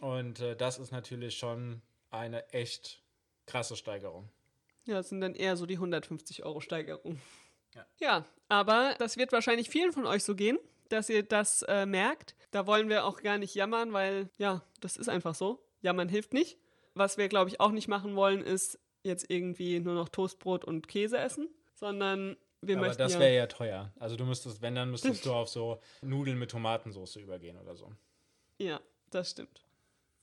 Und 0.00 0.40
äh, 0.40 0.56
das 0.56 0.78
ist 0.80 0.90
natürlich 0.90 1.36
schon 1.36 1.80
eine 2.18 2.48
echt 2.52 3.02
krasse 3.46 3.76
Steigerung. 3.76 4.28
Ja, 4.84 4.94
das 4.94 5.08
sind 5.08 5.20
dann 5.20 5.34
eher 5.34 5.56
so 5.56 5.66
die 5.66 5.74
150 5.74 6.44
Euro 6.44 6.60
Steigerung. 6.60 7.20
Ja. 7.74 7.86
ja, 7.98 8.24
aber 8.48 8.94
das 8.98 9.16
wird 9.16 9.32
wahrscheinlich 9.32 9.68
vielen 9.68 9.92
von 9.92 10.06
euch 10.06 10.24
so 10.24 10.34
gehen, 10.34 10.58
dass 10.88 11.10
ihr 11.10 11.22
das 11.22 11.62
äh, 11.62 11.84
merkt. 11.84 12.34
Da 12.50 12.66
wollen 12.66 12.88
wir 12.88 13.04
auch 13.04 13.22
gar 13.22 13.36
nicht 13.38 13.54
jammern, 13.54 13.92
weil 13.92 14.30
ja, 14.38 14.62
das 14.80 14.96
ist 14.96 15.08
einfach 15.08 15.34
so. 15.34 15.62
Jammern 15.82 16.08
hilft 16.08 16.32
nicht. 16.32 16.58
Was 16.94 17.18
wir, 17.18 17.28
glaube 17.28 17.50
ich, 17.50 17.60
auch 17.60 17.72
nicht 17.72 17.88
machen 17.88 18.16
wollen, 18.16 18.42
ist 18.42 18.78
jetzt 19.02 19.30
irgendwie 19.30 19.80
nur 19.80 19.94
noch 19.94 20.08
Toastbrot 20.08 20.64
und 20.64 20.88
Käse 20.88 21.18
essen, 21.18 21.48
sondern 21.74 22.36
wir 22.62 22.76
Aber 22.76 22.86
möchten. 22.86 23.02
das 23.02 23.18
wäre 23.18 23.32
ja, 23.32 23.40
ja 23.40 23.46
teuer. 23.46 23.92
Also 23.98 24.16
du 24.16 24.24
müsstest, 24.24 24.62
wenn, 24.62 24.74
dann 24.74 24.90
müsstest 24.90 25.26
du 25.26 25.32
auf 25.32 25.48
so 25.48 25.80
Nudeln 26.00 26.38
mit 26.38 26.50
Tomatensauce 26.50 27.16
übergehen 27.16 27.58
oder 27.58 27.76
so. 27.76 27.92
Ja, 28.58 28.80
das 29.10 29.30
stimmt. 29.30 29.65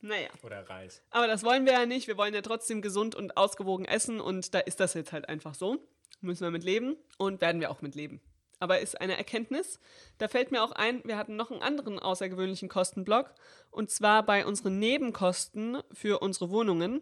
Naja. 0.04 0.28
Oder 0.44 0.70
Reis. 0.70 1.02
Aber 1.12 1.28
das 1.28 1.44
wollen 1.44 1.66
wir 1.66 1.72
ja 1.72 1.86
nicht. 1.86 2.10
Wir 2.10 2.18
wollen 2.18 2.34
ja 2.34 2.42
trotzdem 2.42 2.82
gesund 2.82 3.16
und 3.16 3.38
ausgewogen 3.38 3.86
essen 3.86 4.20
und 4.20 4.54
da 4.54 4.60
ist 4.60 4.82
das 4.82 4.94
jetzt 4.96 5.14
halt 5.14 5.30
einfach 5.30 5.56
so. 5.56 5.78
Müssen 6.20 6.44
wir 6.44 6.52
mit 6.52 6.66
leben 6.66 6.98
und 7.18 7.40
werden 7.40 7.62
wir 7.62 7.72
auch 7.72 7.82
mit 7.82 7.96
leben. 7.96 8.20
Aber 8.60 8.80
ist 8.80 9.00
eine 9.00 9.18
Erkenntnis. 9.18 9.80
Da 10.18 10.28
fällt 10.28 10.52
mir 10.52 10.62
auch 10.62 10.74
ein, 10.74 11.02
wir 11.06 11.18
hatten 11.18 11.38
noch 11.38 11.52
einen 11.52 11.62
anderen 11.62 12.00
außergewöhnlichen 12.00 12.68
Kostenblock 12.68 13.34
und 13.72 13.92
zwar 13.92 14.26
bei 14.26 14.46
unseren 14.46 14.78
Nebenkosten 14.78 15.82
für 15.94 16.20
unsere 16.20 16.50
Wohnungen. 16.50 17.02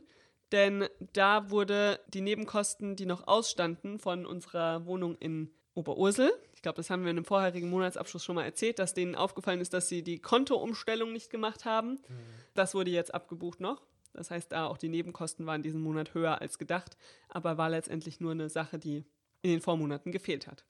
Denn 0.52 0.88
da 1.14 1.50
wurde 1.50 2.00
die 2.08 2.22
Nebenkosten, 2.22 2.96
die 2.96 3.08
noch 3.08 3.26
ausstanden 3.26 3.98
von 3.98 4.28
unserer 4.28 4.86
Wohnung 4.86 5.18
in 5.18 5.50
Oberursel, 5.74 6.32
ich 6.62 6.64
glaube, 6.64 6.76
das 6.76 6.92
haben 6.92 7.02
wir 7.02 7.10
in 7.10 7.18
einem 7.18 7.26
vorherigen 7.26 7.72
Monatsabschluss 7.72 8.24
schon 8.24 8.36
mal 8.36 8.44
erzählt, 8.44 8.78
dass 8.78 8.94
denen 8.94 9.16
aufgefallen 9.16 9.62
ist, 9.62 9.74
dass 9.74 9.90
sie 9.90 10.04
die 10.04 10.20
Kontoumstellung 10.20 11.12
nicht 11.12 11.32
gemacht 11.32 11.66
haben. 11.66 11.94
Mhm. 11.94 12.20
Das 12.54 12.76
wurde 12.76 12.92
jetzt 12.92 13.16
abgebucht 13.16 13.60
noch. 13.60 13.82
Das 14.14 14.30
heißt, 14.30 14.52
da 14.52 14.68
auch 14.68 14.78
die 14.78 14.88
Nebenkosten 14.88 15.48
waren 15.48 15.64
diesen 15.64 15.82
Monat 15.82 16.14
höher 16.14 16.40
als 16.40 16.60
gedacht, 16.60 16.98
aber 17.30 17.58
war 17.58 17.72
letztendlich 17.72 18.20
nur 18.20 18.34
eine 18.34 18.48
Sache, 18.48 18.78
die 18.78 19.06
in 19.42 19.50
den 19.50 19.60
Vormonaten 19.60 20.12
gefehlt 20.12 20.46
hat. 20.46 20.64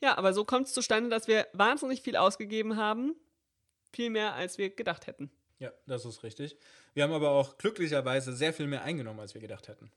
Ja, 0.00 0.16
aber 0.16 0.32
so 0.32 0.46
kommt 0.46 0.68
es 0.68 0.72
zustande, 0.72 1.10
dass 1.10 1.28
wir 1.28 1.46
wahnsinnig 1.52 2.00
viel 2.00 2.16
ausgegeben 2.16 2.78
haben, 2.78 3.14
viel 3.92 4.08
mehr 4.08 4.32
als 4.32 4.56
wir 4.56 4.70
gedacht 4.70 5.06
hätten. 5.06 5.30
Ja, 5.58 5.74
das 5.86 6.06
ist 6.06 6.22
richtig. 6.22 6.56
Wir 6.94 7.02
haben 7.02 7.12
aber 7.12 7.32
auch 7.32 7.58
glücklicherweise 7.58 8.32
sehr 8.34 8.54
viel 8.54 8.66
mehr 8.66 8.82
eingenommen, 8.82 9.20
als 9.20 9.34
wir 9.34 9.42
gedacht 9.42 9.68
hätten. 9.68 9.92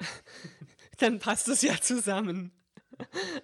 Dann 1.00 1.18
passt 1.18 1.48
es 1.48 1.60
ja 1.60 1.78
zusammen. 1.82 2.50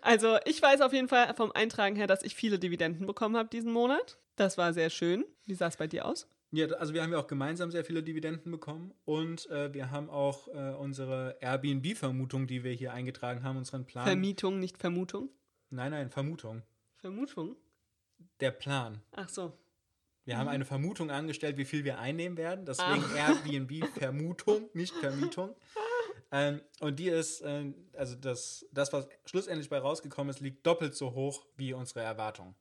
Also 0.00 0.38
ich 0.44 0.60
weiß 0.60 0.80
auf 0.80 0.92
jeden 0.92 1.08
Fall 1.08 1.34
vom 1.34 1.52
Eintragen 1.52 1.96
her, 1.96 2.06
dass 2.06 2.22
ich 2.22 2.34
viele 2.34 2.58
Dividenden 2.58 3.06
bekommen 3.06 3.36
habe 3.36 3.48
diesen 3.48 3.72
Monat. 3.72 4.18
Das 4.36 4.56
war 4.58 4.72
sehr 4.72 4.90
schön. 4.90 5.24
Wie 5.44 5.54
sah 5.54 5.66
es 5.66 5.76
bei 5.76 5.86
dir 5.86 6.06
aus? 6.06 6.28
Ja, 6.52 6.66
also 6.66 6.94
wir 6.94 7.02
haben 7.02 7.12
ja 7.12 7.18
auch 7.18 7.28
gemeinsam 7.28 7.70
sehr 7.70 7.84
viele 7.84 8.02
Dividenden 8.02 8.50
bekommen 8.50 8.92
und 9.04 9.48
äh, 9.50 9.72
wir 9.72 9.90
haben 9.92 10.10
auch 10.10 10.48
äh, 10.48 10.74
unsere 10.74 11.36
Airbnb-Vermutung, 11.40 12.48
die 12.48 12.64
wir 12.64 12.72
hier 12.72 12.92
eingetragen 12.92 13.44
haben, 13.44 13.56
unseren 13.56 13.84
Plan. 13.84 14.04
Vermietung, 14.04 14.58
nicht 14.58 14.76
Vermutung? 14.78 15.28
Nein, 15.70 15.92
nein, 15.92 16.10
Vermutung. 16.10 16.62
Vermutung? 16.96 17.56
Der 18.40 18.50
Plan. 18.50 19.00
Ach 19.12 19.28
so. 19.28 19.52
Wir 20.24 20.34
mhm. 20.34 20.38
haben 20.40 20.48
eine 20.48 20.64
Vermutung 20.64 21.10
angestellt, 21.10 21.56
wie 21.56 21.64
viel 21.64 21.84
wir 21.84 22.00
einnehmen 22.00 22.36
werden. 22.36 22.64
Deswegen 22.64 23.04
ah. 23.14 23.28
Airbnb-Vermutung, 23.28 24.70
nicht 24.74 24.94
Vermietung. 24.94 25.54
Ähm, 26.32 26.60
und 26.80 26.98
die 26.98 27.08
ist, 27.08 27.40
äh, 27.40 27.72
also 27.96 28.14
das, 28.16 28.66
das, 28.72 28.92
was 28.92 29.08
schlussendlich 29.24 29.68
bei 29.68 29.78
rausgekommen 29.78 30.30
ist, 30.30 30.40
liegt 30.40 30.66
doppelt 30.66 30.94
so 30.94 31.14
hoch 31.14 31.44
wie 31.56 31.72
unsere 31.72 32.00
Erwartung. 32.00 32.54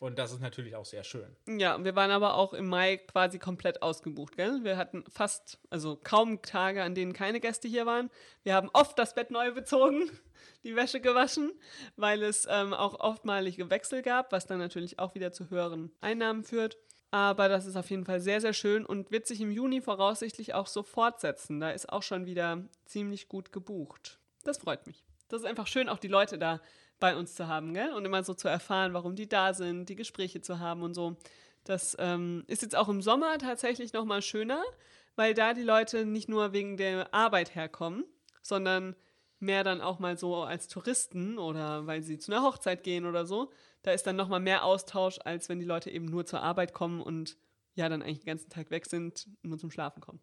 Und 0.00 0.18
das 0.18 0.32
ist 0.32 0.40
natürlich 0.40 0.76
auch 0.76 0.84
sehr 0.84 1.04
schön. 1.04 1.34
Ja, 1.46 1.82
wir 1.82 1.96
waren 1.96 2.10
aber 2.10 2.34
auch 2.34 2.52
im 2.52 2.68
Mai 2.68 2.98
quasi 2.98 3.38
komplett 3.38 3.80
ausgebucht, 3.80 4.36
gell? 4.36 4.62
Wir 4.62 4.76
hatten 4.76 5.04
fast, 5.08 5.58
also 5.70 5.96
kaum 5.96 6.42
Tage, 6.42 6.82
an 6.82 6.94
denen 6.94 7.12
keine 7.12 7.40
Gäste 7.40 7.68
hier 7.68 7.86
waren. 7.86 8.10
Wir 8.42 8.54
haben 8.54 8.68
oft 8.72 8.98
das 8.98 9.14
Bett 9.14 9.30
neu 9.30 9.52
bezogen, 9.52 10.10
die 10.64 10.76
Wäsche 10.76 11.00
gewaschen, 11.00 11.52
weil 11.96 12.22
es 12.22 12.46
ähm, 12.50 12.74
auch 12.74 13.00
oftmalige 13.00 13.70
Wechsel 13.70 14.02
gab, 14.02 14.32
was 14.32 14.46
dann 14.46 14.58
natürlich 14.58 14.98
auch 14.98 15.14
wieder 15.14 15.32
zu 15.32 15.48
höheren 15.48 15.90
Einnahmen 16.00 16.44
führt. 16.44 16.76
Aber 17.14 17.48
das 17.48 17.64
ist 17.64 17.76
auf 17.76 17.88
jeden 17.90 18.04
Fall 18.04 18.20
sehr, 18.20 18.40
sehr 18.40 18.52
schön 18.52 18.84
und 18.84 19.12
wird 19.12 19.28
sich 19.28 19.40
im 19.40 19.52
Juni 19.52 19.80
voraussichtlich 19.80 20.52
auch 20.52 20.66
so 20.66 20.82
fortsetzen. 20.82 21.60
Da 21.60 21.70
ist 21.70 21.92
auch 21.92 22.02
schon 22.02 22.26
wieder 22.26 22.64
ziemlich 22.86 23.28
gut 23.28 23.52
gebucht. 23.52 24.18
Das 24.42 24.58
freut 24.58 24.84
mich. 24.88 25.04
Das 25.28 25.42
ist 25.42 25.46
einfach 25.46 25.68
schön, 25.68 25.88
auch 25.88 26.00
die 26.00 26.08
Leute 26.08 26.38
da 26.38 26.60
bei 26.98 27.14
uns 27.14 27.36
zu 27.36 27.46
haben, 27.46 27.72
gell? 27.72 27.92
Und 27.92 28.04
immer 28.04 28.24
so 28.24 28.34
zu 28.34 28.48
erfahren, 28.48 28.94
warum 28.94 29.14
die 29.14 29.28
da 29.28 29.54
sind, 29.54 29.88
die 29.88 29.94
Gespräche 29.94 30.40
zu 30.40 30.58
haben 30.58 30.82
und 30.82 30.94
so. 30.94 31.16
Das 31.62 31.96
ähm, 32.00 32.42
ist 32.48 32.62
jetzt 32.62 32.74
auch 32.74 32.88
im 32.88 33.00
Sommer 33.00 33.38
tatsächlich 33.38 33.92
nochmal 33.92 34.20
schöner, 34.20 34.64
weil 35.14 35.34
da 35.34 35.54
die 35.54 35.62
Leute 35.62 36.06
nicht 36.06 36.28
nur 36.28 36.52
wegen 36.52 36.76
der 36.76 37.14
Arbeit 37.14 37.54
herkommen, 37.54 38.02
sondern 38.42 38.96
mehr 39.40 39.64
dann 39.64 39.80
auch 39.80 39.98
mal 39.98 40.16
so 40.16 40.42
als 40.42 40.68
Touristen 40.68 41.38
oder 41.38 41.86
weil 41.86 42.02
sie 42.02 42.18
zu 42.18 42.32
einer 42.32 42.42
Hochzeit 42.42 42.82
gehen 42.82 43.06
oder 43.06 43.26
so 43.26 43.50
da 43.84 43.92
ist 43.92 44.06
dann 44.06 44.16
nochmal 44.16 44.40
mehr 44.40 44.64
Austausch, 44.64 45.18
als 45.24 45.48
wenn 45.48 45.60
die 45.60 45.66
Leute 45.66 45.90
eben 45.90 46.06
nur 46.06 46.26
zur 46.26 46.40
Arbeit 46.40 46.72
kommen 46.72 47.00
und 47.00 47.36
ja 47.74 47.88
dann 47.88 48.02
eigentlich 48.02 48.20
den 48.20 48.26
ganzen 48.26 48.50
Tag 48.50 48.70
weg 48.70 48.86
sind 48.86 49.28
und 49.42 49.50
nur 49.50 49.58
zum 49.58 49.70
Schlafen 49.70 50.00
kommen. 50.00 50.20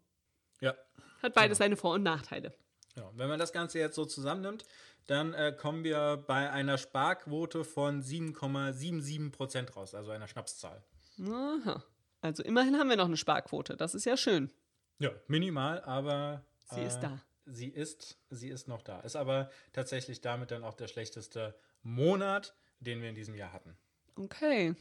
Ja. 0.59 0.75
Hat 1.21 1.33
beides 1.35 1.59
seine 1.59 1.77
Vor- 1.77 1.93
und 1.93 2.03
Nachteile. 2.03 2.53
Genau. 2.95 3.11
Wenn 3.15 3.29
man 3.29 3.39
das 3.39 3.53
Ganze 3.53 3.77
jetzt 3.79 3.95
so 3.95 4.05
zusammennimmt, 4.05 4.65
dann 5.05 5.33
äh, 5.33 5.55
kommen 5.55 5.83
wir 5.83 6.23
bei 6.27 6.49
einer 6.49 6.77
Sparquote 6.77 7.63
von 7.63 8.01
7,77 8.01 9.31
Prozent 9.31 9.75
raus, 9.75 9.93
also 9.93 10.11
einer 10.11 10.27
Schnapszahl. 10.27 10.83
Aha. 11.23 11.83
Also 12.21 12.43
immerhin 12.43 12.77
haben 12.77 12.89
wir 12.89 12.97
noch 12.97 13.05
eine 13.05 13.17
Sparquote. 13.17 13.77
Das 13.77 13.93
ist 13.93 14.05
ja 14.05 14.17
schön. 14.17 14.51
Ja, 14.97 15.11
minimal, 15.27 15.81
aber 15.81 16.43
Sie 16.73 16.81
ist 16.81 16.99
da. 16.99 17.21
Sie 17.45 17.69
ist, 17.69 18.17
sie 18.29 18.49
ist 18.49 18.67
noch 18.67 18.81
da. 18.81 18.99
Ist 19.01 19.15
aber 19.15 19.49
tatsächlich 19.73 20.21
damit 20.21 20.51
dann 20.51 20.63
auch 20.63 20.75
der 20.75 20.87
schlechteste 20.87 21.55
Monat, 21.83 22.55
den 22.79 23.01
wir 23.01 23.09
in 23.09 23.15
diesem 23.15 23.35
Jahr 23.35 23.53
hatten. 23.53 23.75
Okay. 24.15 24.75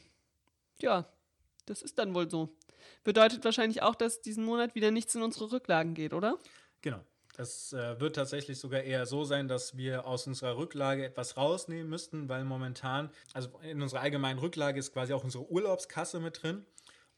Ja, 0.81 1.07
das 1.67 1.83
ist 1.83 1.99
dann 1.99 2.15
wohl 2.15 2.29
so. 2.29 2.57
Bedeutet 3.05 3.45
wahrscheinlich 3.45 3.83
auch, 3.83 3.95
dass 3.95 4.21
diesen 4.21 4.45
Monat 4.45 4.75
wieder 4.75 4.91
nichts 4.91 5.15
in 5.15 5.23
unsere 5.23 5.53
Rücklagen 5.53 5.95
geht, 5.95 6.13
oder? 6.13 6.39
Genau. 6.83 7.05
Es 7.37 7.73
äh, 7.73 7.99
wird 7.99 8.17
tatsächlich 8.17 8.59
sogar 8.59 8.83
eher 8.83 9.07
so 9.07 9.25
sein, 9.25 9.49
dass 9.49 9.77
wir 9.77 10.07
aus 10.07 10.27
unserer 10.27 10.59
Rücklage 10.59 11.07
etwas 11.07 11.37
rausnehmen 11.37 11.89
müssten, 11.89 12.29
weil 12.29 12.45
momentan, 12.45 13.11
also 13.33 13.49
in 13.63 13.81
unserer 13.81 14.01
allgemeinen 14.01 14.39
Rücklage 14.39 14.79
ist 14.79 14.93
quasi 14.93 15.15
auch 15.15 15.25
unsere 15.25 15.51
Urlaubskasse 15.51 16.21
mit 16.21 16.43
drin. 16.43 16.67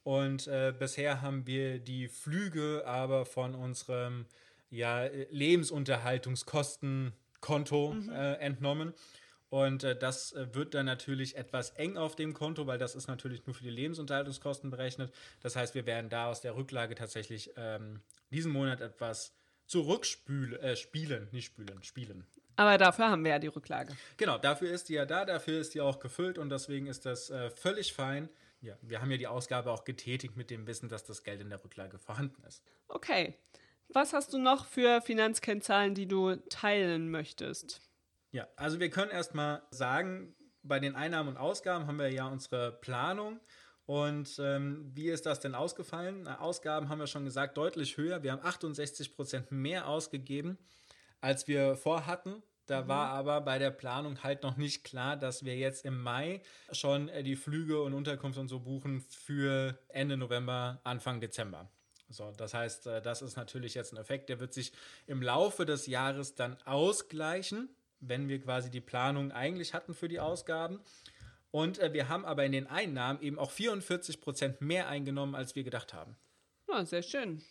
Und 0.04 0.46
äh, 0.48 0.74
bisher 0.76 1.22
haben 1.22 1.46
wir 1.46 1.78
die 1.78 2.08
Flüge 2.08 2.84
aber 2.86 3.24
von 3.24 3.54
unserem 3.54 4.26
ja, 4.72 5.04
Lebensunterhaltungskostenkonto 5.30 7.96
äh, 8.10 8.34
entnommen. 8.40 8.92
Und 9.50 9.84
äh, 9.84 9.96
das 9.96 10.32
äh, 10.32 10.54
wird 10.54 10.72
dann 10.72 10.86
natürlich 10.86 11.36
etwas 11.36 11.68
eng 11.70 11.98
auf 11.98 12.16
dem 12.16 12.32
Konto, 12.32 12.66
weil 12.66 12.78
das 12.78 12.94
ist 12.94 13.06
natürlich 13.06 13.44
nur 13.46 13.54
für 13.54 13.64
die 13.64 13.70
Lebensunterhaltungskosten 13.70 14.70
berechnet. 14.70 15.12
Das 15.40 15.56
heißt, 15.56 15.74
wir 15.74 15.84
werden 15.84 16.08
da 16.08 16.28
aus 16.28 16.40
der 16.40 16.56
Rücklage 16.56 16.94
tatsächlich 16.94 17.52
ähm, 17.56 18.00
diesen 18.30 18.50
Monat 18.50 18.80
etwas 18.80 19.34
zurückspülen, 19.66 20.58
äh, 20.60 20.74
spielen, 20.74 21.28
nicht 21.32 21.44
spülen, 21.46 21.82
spielen. 21.82 22.26
Aber 22.56 22.78
dafür 22.78 23.10
haben 23.10 23.24
wir 23.24 23.32
ja 23.32 23.38
die 23.38 23.48
Rücklage. 23.48 23.94
Genau, 24.16 24.38
dafür 24.38 24.70
ist 24.70 24.88
die 24.88 24.94
ja 24.94 25.04
da, 25.04 25.26
dafür 25.26 25.60
ist 25.60 25.74
die 25.74 25.82
auch 25.82 26.00
gefüllt 26.00 26.38
und 26.38 26.48
deswegen 26.48 26.86
ist 26.86 27.04
das 27.04 27.28
äh, 27.28 27.50
völlig 27.50 27.92
fein. 27.92 28.30
Ja, 28.62 28.74
wir 28.80 29.02
haben 29.02 29.10
ja 29.10 29.18
die 29.18 29.26
Ausgabe 29.26 29.70
auch 29.70 29.84
getätigt 29.84 30.34
mit 30.36 30.48
dem 30.48 30.66
Wissen, 30.66 30.88
dass 30.88 31.04
das 31.04 31.24
Geld 31.24 31.42
in 31.42 31.50
der 31.50 31.62
Rücklage 31.62 31.98
vorhanden 31.98 32.42
ist. 32.44 32.62
Okay. 32.88 33.34
Was 33.88 34.12
hast 34.12 34.32
du 34.32 34.38
noch 34.38 34.66
für 34.66 35.00
Finanzkennzahlen, 35.02 35.94
die 35.94 36.06
du 36.06 36.36
teilen 36.48 37.10
möchtest? 37.10 37.80
Ja, 38.30 38.48
also 38.56 38.80
wir 38.80 38.90
können 38.90 39.10
erstmal 39.10 39.62
sagen, 39.70 40.34
bei 40.62 40.78
den 40.78 40.94
Einnahmen 40.94 41.30
und 41.30 41.36
Ausgaben 41.36 41.86
haben 41.86 41.98
wir 41.98 42.10
ja 42.10 42.26
unsere 42.28 42.72
Planung. 42.72 43.40
Und 43.84 44.38
ähm, 44.38 44.90
wie 44.94 45.08
ist 45.08 45.26
das 45.26 45.40
denn 45.40 45.54
ausgefallen? 45.54 46.22
Na, 46.22 46.40
Ausgaben 46.40 46.88
haben 46.88 47.00
wir 47.00 47.06
schon 47.06 47.24
gesagt, 47.24 47.56
deutlich 47.56 47.96
höher. 47.96 48.22
Wir 48.22 48.32
haben 48.32 48.44
68 48.44 49.14
Prozent 49.14 49.50
mehr 49.50 49.88
ausgegeben, 49.88 50.56
als 51.20 51.48
wir 51.48 51.76
vorhatten. 51.76 52.42
Da 52.66 52.86
war 52.86 53.08
aber 53.08 53.40
bei 53.40 53.58
der 53.58 53.70
Planung 53.70 54.22
halt 54.22 54.44
noch 54.44 54.56
nicht 54.56 54.84
klar, 54.84 55.16
dass 55.16 55.44
wir 55.44 55.56
jetzt 55.56 55.84
im 55.84 56.00
Mai 56.00 56.40
schon 56.70 57.08
äh, 57.08 57.22
die 57.24 57.36
Flüge 57.36 57.82
und 57.82 57.92
Unterkunft 57.92 58.38
und 58.38 58.48
so 58.48 58.60
buchen 58.60 59.00
für 59.00 59.76
Ende 59.88 60.16
November, 60.16 60.80
Anfang 60.84 61.20
Dezember. 61.20 61.68
So, 62.12 62.32
das 62.36 62.54
heißt, 62.54 62.86
äh, 62.86 63.02
das 63.02 63.22
ist 63.22 63.36
natürlich 63.36 63.74
jetzt 63.74 63.92
ein 63.92 63.96
Effekt, 63.96 64.28
der 64.28 64.40
wird 64.40 64.52
sich 64.52 64.72
im 65.06 65.22
Laufe 65.22 65.64
des 65.66 65.86
Jahres 65.86 66.34
dann 66.34 66.56
ausgleichen, 66.64 67.68
wenn 68.00 68.28
wir 68.28 68.40
quasi 68.40 68.70
die 68.70 68.80
Planung 68.80 69.32
eigentlich 69.32 69.74
hatten 69.74 69.94
für 69.94 70.08
die 70.08 70.20
Ausgaben. 70.20 70.80
Und 71.50 71.78
äh, 71.78 71.92
wir 71.92 72.08
haben 72.08 72.24
aber 72.24 72.44
in 72.44 72.52
den 72.52 72.66
Einnahmen 72.66 73.20
eben 73.20 73.38
auch 73.38 73.50
44 73.50 74.20
Prozent 74.20 74.60
mehr 74.60 74.88
eingenommen, 74.88 75.34
als 75.34 75.54
wir 75.54 75.64
gedacht 75.64 75.94
haben. 75.94 76.16
Ja, 76.68 76.84
sehr 76.84 77.02
schön. 77.02 77.42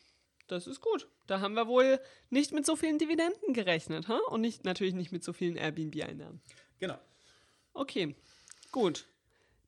Das 0.47 0.67
ist 0.67 0.81
gut. 0.81 1.07
Da 1.27 1.39
haben 1.39 1.53
wir 1.53 1.67
wohl 1.67 1.99
nicht 2.29 2.51
mit 2.51 2.65
so 2.65 2.75
vielen 2.75 2.99
Dividenden 2.99 3.53
gerechnet, 3.53 4.07
ha? 4.09 4.19
Und 4.29 4.41
nicht, 4.41 4.65
natürlich 4.65 4.93
nicht 4.93 5.11
mit 5.11 5.23
so 5.23 5.31
vielen 5.31 5.55
Airbnb-Einnahmen. 5.55 6.41
Genau. 6.79 6.97
Okay, 7.73 8.15
gut. 8.71 9.07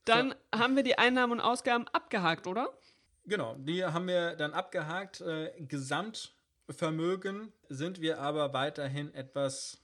Dann 0.06 0.36
haben 0.54 0.76
wir 0.76 0.84
die 0.84 0.98
Einnahmen 0.98 1.34
und 1.34 1.40
Ausgaben 1.40 1.88
abgehakt, 1.90 2.48
oder? 2.48 2.78
Genau, 3.26 3.56
die 3.58 3.84
haben 3.86 4.08
wir 4.08 4.36
dann 4.36 4.54
abgehakt. 4.54 5.22
Äh, 5.22 5.52
Gesamtvermögen 5.60 7.52
sind 7.70 8.02
wir 8.02 8.20
aber 8.20 8.54
weiterhin 8.54 9.14
etwas 9.14 9.78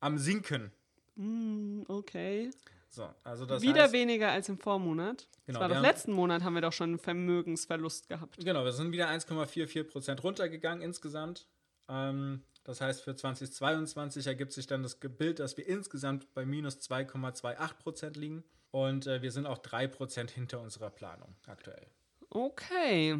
am 0.00 0.18
Sinken. 0.18 0.72
Hm, 1.16 1.84
okay. 1.88 2.50
So, 2.88 3.08
also 3.22 3.46
das 3.46 3.62
Wieder 3.62 3.84
heißt, 3.84 3.92
weniger 3.92 4.30
als 4.32 4.48
im 4.48 4.58
Vormonat. 4.58 5.28
Genau, 5.46 5.58
das 5.58 5.60
war 5.60 5.68
doch 5.68 5.76
haben- 5.76 5.82
letzten 5.82 6.12
Monat 6.12 6.42
haben 6.42 6.54
wir 6.54 6.62
doch 6.62 6.72
schon 6.72 6.90
einen 6.90 6.98
Vermögensverlust 6.98 8.08
gehabt. 8.08 8.36
Genau, 8.38 8.64
wir 8.64 8.72
sind 8.72 8.90
wieder 8.92 9.08
1,44 9.08 9.84
Prozent 9.84 10.24
runtergegangen 10.24 10.82
insgesamt. 10.82 11.46
Ähm, 11.88 12.42
das 12.64 12.80
heißt, 12.80 13.02
für 13.02 13.14
2022 13.14 14.26
ergibt 14.26 14.52
sich 14.52 14.66
dann 14.66 14.82
das 14.82 14.96
Bild, 14.96 15.38
dass 15.38 15.56
wir 15.56 15.66
insgesamt 15.66 16.32
bei 16.34 16.44
minus 16.44 16.78
2,28 16.80 17.74
Prozent 17.78 18.16
liegen. 18.16 18.42
Und 18.72 19.06
äh, 19.06 19.22
wir 19.22 19.32
sind 19.32 19.46
auch 19.46 19.58
3 19.58 19.86
Prozent 19.88 20.30
hinter 20.30 20.60
unserer 20.60 20.90
Planung 20.90 21.34
aktuell. 21.46 21.86
Okay. 22.30 23.18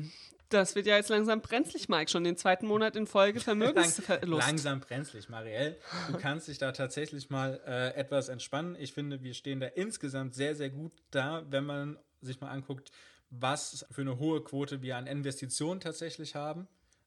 Das 0.49 0.75
wird 0.75 0.87
ja 0.87 0.97
jetzt 0.97 1.11
langsam 1.11 1.41
brenzlig, 1.43 1.89
Mike. 1.89 2.11
Schon 2.11 2.25
den 2.25 2.37
zweiten 2.37 2.67
Monat 2.67 2.97
in 2.97 3.07
Folge 3.07 3.39
Vermögensverlust. 3.39 4.47
Langsam 4.47 4.81
brenzlig, 4.81 5.29
Marielle. 5.29 5.77
Du 6.11 6.19
kannst 6.19 6.49
dich 6.49 6.59
da 6.59 6.73
tatsächlich 6.73 7.31
mal 7.31 7.61
äh, 7.67 7.95
etwas 7.95 8.29
entspannen. 8.29 8.77
Ich 8.79 8.93
finde, 8.93 9.23
wir 9.23 9.35
stehen 9.35 9.61
da 9.61 9.69
insgesamt 9.69 10.35
sehr, 10.35 10.57
sehr 10.57 10.71
gut 10.71 10.93
da, 11.13 11.45
wenn 11.51 11.65
man 11.65 11.99
sich 12.21 12.41
mal 12.41 12.51
anguckt, 12.51 12.91
was 13.31 13.87
für 13.93 14.01
eine 14.01 14.19
hohe 14.19 14.43
Quote 14.43 14.83
wir 14.83 14.97
an 14.97 15.07
Investitionen 15.07 15.79
tatsächlich 15.79 16.35
haben. 16.35 16.67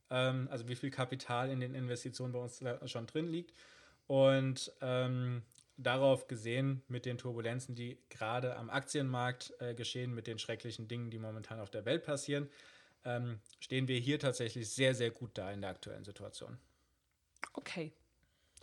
Ähm, 0.10 0.48
also 0.50 0.70
wie 0.70 0.76
viel 0.76 0.90
Kapital 0.90 1.50
in 1.50 1.60
den 1.60 1.76
Investitionen 1.76 2.32
bei 2.32 2.40
uns 2.40 2.60
da 2.60 2.88
schon 2.88 3.08
drin 3.08 3.28
liegt. 3.28 3.54
Und 4.08 4.72
ähm, 4.82 5.44
darauf 5.78 6.28
gesehen, 6.28 6.84
mit 6.88 7.06
den 7.06 7.18
Turbulenzen, 7.18 7.76
die 7.76 7.98
gerade 8.10 8.56
am 8.56 8.70
Aktienmarkt 8.70 9.54
äh, 9.60 9.74
geschehen, 9.74 10.14
mit 10.14 10.28
den 10.28 10.40
schrecklichen 10.40 10.88
Dingen, 10.88 11.10
die 11.10 11.20
momentan 11.20 11.60
auf 11.60 11.70
der 11.70 11.86
Welt 11.86 12.04
passieren, 12.04 12.50
ähm, 13.06 13.40
stehen 13.60 13.88
wir 13.88 14.00
hier 14.00 14.20
tatsächlich 14.20 14.70
sehr, 14.70 14.96
sehr 14.96 15.12
gut 15.12 15.32
da 15.38 15.52
in 15.52 15.62
der 15.62 15.72
aktuellen 15.72 16.04
Situation. 16.04 16.58
Okay. 17.54 17.94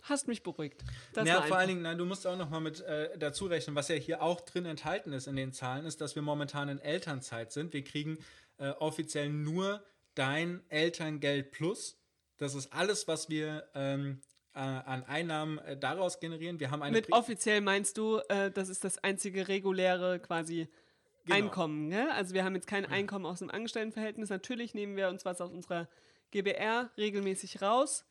Hast 0.03 0.27
mich 0.27 0.41
beruhigt. 0.41 0.83
Das 1.13 1.27
ja, 1.27 1.43
vor 1.43 1.57
allen 1.57 1.67
Dingen, 1.67 1.81
nein, 1.83 1.97
du 1.97 2.05
musst 2.05 2.25
auch 2.25 2.35
noch 2.35 2.49
mal 2.49 2.59
mit 2.59 2.81
äh, 2.81 3.15
dazu 3.19 3.45
rechnen, 3.45 3.75
was 3.75 3.87
ja 3.87 3.95
hier 3.95 4.23
auch 4.23 4.41
drin 4.41 4.65
enthalten 4.65 5.13
ist 5.13 5.27
in 5.27 5.35
den 5.35 5.53
Zahlen, 5.53 5.85
ist, 5.85 6.01
dass 6.01 6.15
wir 6.15 6.23
momentan 6.23 6.69
in 6.69 6.79
Elternzeit 6.79 7.51
sind. 7.51 7.71
Wir 7.73 7.83
kriegen 7.83 8.17
äh, 8.57 8.69
offiziell 8.69 9.29
nur 9.29 9.83
dein 10.15 10.63
Elterngeld 10.69 11.51
plus. 11.51 11.99
Das 12.37 12.55
ist 12.55 12.73
alles, 12.73 13.07
was 13.07 13.29
wir 13.29 13.69
ähm, 13.75 14.21
äh, 14.53 14.59
an 14.59 15.03
Einnahmen 15.05 15.57
äh, 15.59 15.77
daraus 15.77 16.19
generieren. 16.19 16.59
Wir 16.59 16.71
haben 16.71 16.81
eine 16.81 16.95
Mit 16.97 17.07
Pri- 17.07 17.13
offiziell 17.17 17.61
meinst 17.61 17.97
du, 17.97 18.19
äh, 18.29 18.51
das 18.51 18.69
ist 18.69 18.83
das 18.83 18.97
einzige 19.03 19.47
reguläre 19.47 20.19
quasi 20.19 20.67
Genau. 21.25 21.35
Einkommen, 21.35 21.87
ne? 21.87 22.11
Also 22.15 22.33
wir 22.33 22.43
haben 22.43 22.55
jetzt 22.55 22.65
kein 22.65 22.83
Einkommen 22.83 23.27
aus 23.27 23.39
dem 23.39 23.51
Angestelltenverhältnis. 23.51 24.31
Natürlich 24.31 24.73
nehmen 24.73 24.95
wir 24.95 25.07
uns 25.07 25.23
was 25.23 25.39
aus 25.39 25.51
unserer 25.51 25.87
GBR 26.31 26.89
regelmäßig 26.97 27.61
raus. 27.61 28.05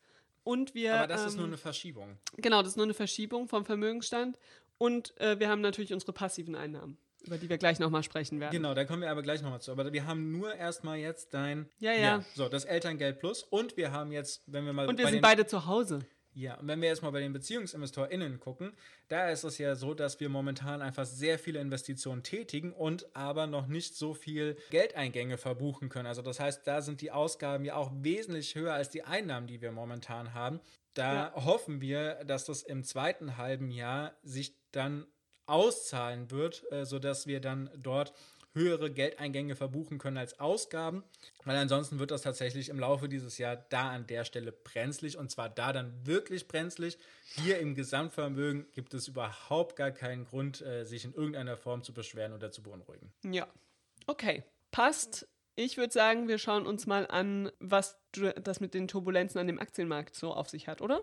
Und 0.45 0.73
wir. 0.75 0.95
aber 0.95 1.07
das 1.07 1.25
ist 1.25 1.33
ähm, 1.33 1.39
nur 1.39 1.47
eine 1.47 1.57
Verschiebung. 1.57 2.17
Genau, 2.37 2.61
das 2.61 2.69
ist 2.69 2.75
nur 2.77 2.85
eine 2.85 2.93
Verschiebung 2.93 3.49
vom 3.49 3.65
Vermögensstand. 3.65 4.39
Und 4.77 5.13
äh, 5.19 5.37
wir 5.39 5.49
haben 5.49 5.59
natürlich 5.59 5.91
unsere 5.93 6.13
passiven 6.13 6.55
Einnahmen, 6.55 6.97
über 7.25 7.37
die 7.37 7.49
wir 7.49 7.57
gleich 7.57 7.79
nochmal 7.79 8.01
sprechen 8.01 8.39
werden. 8.39 8.53
Genau, 8.53 8.73
da 8.73 8.85
kommen 8.85 9.01
wir 9.01 9.11
aber 9.11 9.21
gleich 9.23 9.41
nochmal 9.41 9.59
zu. 9.61 9.73
Aber 9.73 9.91
wir 9.91 10.07
haben 10.07 10.31
nur 10.31 10.55
erstmal 10.55 10.97
jetzt 10.97 11.33
dein. 11.33 11.69
Ja, 11.79 11.91
ja. 11.91 12.23
So, 12.33 12.47
das 12.47 12.63
Elterngeld 12.63 13.19
plus. 13.19 13.43
Und 13.43 13.75
wir 13.75 13.91
haben 13.91 14.13
jetzt, 14.13 14.41
wenn 14.47 14.65
wir 14.65 14.71
mal. 14.71 14.87
Und 14.87 14.97
wir 14.97 15.07
sind 15.07 15.21
beide 15.21 15.45
zu 15.45 15.65
Hause. 15.65 15.99
Ja, 16.33 16.55
und 16.55 16.67
wenn 16.67 16.81
wir 16.81 16.87
jetzt 16.87 17.01
mal 17.03 17.11
bei 17.11 17.19
den 17.19 17.33
BeziehungsinvestorInnen 17.33 18.39
gucken, 18.39 18.71
da 19.09 19.29
ist 19.29 19.43
es 19.43 19.57
ja 19.57 19.75
so, 19.75 19.93
dass 19.93 20.19
wir 20.21 20.29
momentan 20.29 20.81
einfach 20.81 21.05
sehr 21.05 21.37
viele 21.37 21.59
Investitionen 21.59 22.23
tätigen 22.23 22.71
und 22.71 23.13
aber 23.15 23.47
noch 23.47 23.67
nicht 23.67 23.95
so 23.97 24.13
viel 24.13 24.55
Geldeingänge 24.69 25.37
verbuchen 25.37 25.89
können. 25.89 26.07
Also 26.07 26.21
das 26.21 26.39
heißt, 26.39 26.65
da 26.65 26.81
sind 26.81 27.01
die 27.01 27.11
Ausgaben 27.11 27.65
ja 27.65 27.75
auch 27.75 27.91
wesentlich 27.93 28.55
höher 28.55 28.73
als 28.73 28.89
die 28.89 29.03
Einnahmen, 29.03 29.47
die 29.47 29.61
wir 29.61 29.73
momentan 29.73 30.33
haben. 30.33 30.61
Da 30.93 31.13
Ja. 31.35 31.45
hoffen 31.45 31.81
wir, 31.81 32.23
dass 32.23 32.45
das 32.45 32.63
im 32.63 32.83
zweiten 32.85 33.35
halben 33.37 33.69
Jahr 33.69 34.13
sich 34.23 34.55
dann 34.71 35.07
auszahlen 35.47 36.31
wird, 36.31 36.63
äh, 36.71 36.85
sodass 36.85 37.27
wir 37.27 37.41
dann 37.41 37.69
dort 37.77 38.13
höhere 38.53 38.91
Geldeingänge 38.91 39.55
verbuchen 39.55 39.97
können 39.97 40.17
als 40.17 40.39
Ausgaben, 40.39 41.03
weil 41.45 41.55
ansonsten 41.57 41.99
wird 41.99 42.11
das 42.11 42.21
tatsächlich 42.21 42.69
im 42.69 42.79
Laufe 42.79 43.07
dieses 43.07 43.37
Jahr 43.37 43.55
da 43.55 43.91
an 43.91 44.07
der 44.07 44.25
Stelle 44.25 44.51
brenzlig 44.51 45.17
und 45.17 45.31
zwar 45.31 45.49
da 45.49 45.73
dann 45.73 46.05
wirklich 46.05 46.47
brenzlig. 46.47 46.97
Hier 47.23 47.59
im 47.59 47.75
Gesamtvermögen 47.75 48.67
gibt 48.73 48.93
es 48.93 49.07
überhaupt 49.07 49.75
gar 49.75 49.91
keinen 49.91 50.25
Grund, 50.25 50.61
äh, 50.61 50.83
sich 50.83 51.05
in 51.05 51.13
irgendeiner 51.13 51.57
Form 51.57 51.83
zu 51.83 51.93
beschweren 51.93 52.33
oder 52.33 52.51
zu 52.51 52.61
beunruhigen. 52.61 53.11
Ja. 53.23 53.47
Okay. 54.07 54.43
Passt. 54.71 55.27
Ich 55.55 55.77
würde 55.77 55.93
sagen, 55.93 56.27
wir 56.27 56.37
schauen 56.37 56.65
uns 56.65 56.87
mal 56.87 57.05
an, 57.07 57.51
was 57.59 57.99
das 58.41 58.59
mit 58.59 58.73
den 58.73 58.87
Turbulenzen 58.87 59.39
an 59.39 59.47
dem 59.47 59.59
Aktienmarkt 59.59 60.15
so 60.15 60.33
auf 60.33 60.49
sich 60.49 60.67
hat, 60.67 60.81
oder? 60.81 61.01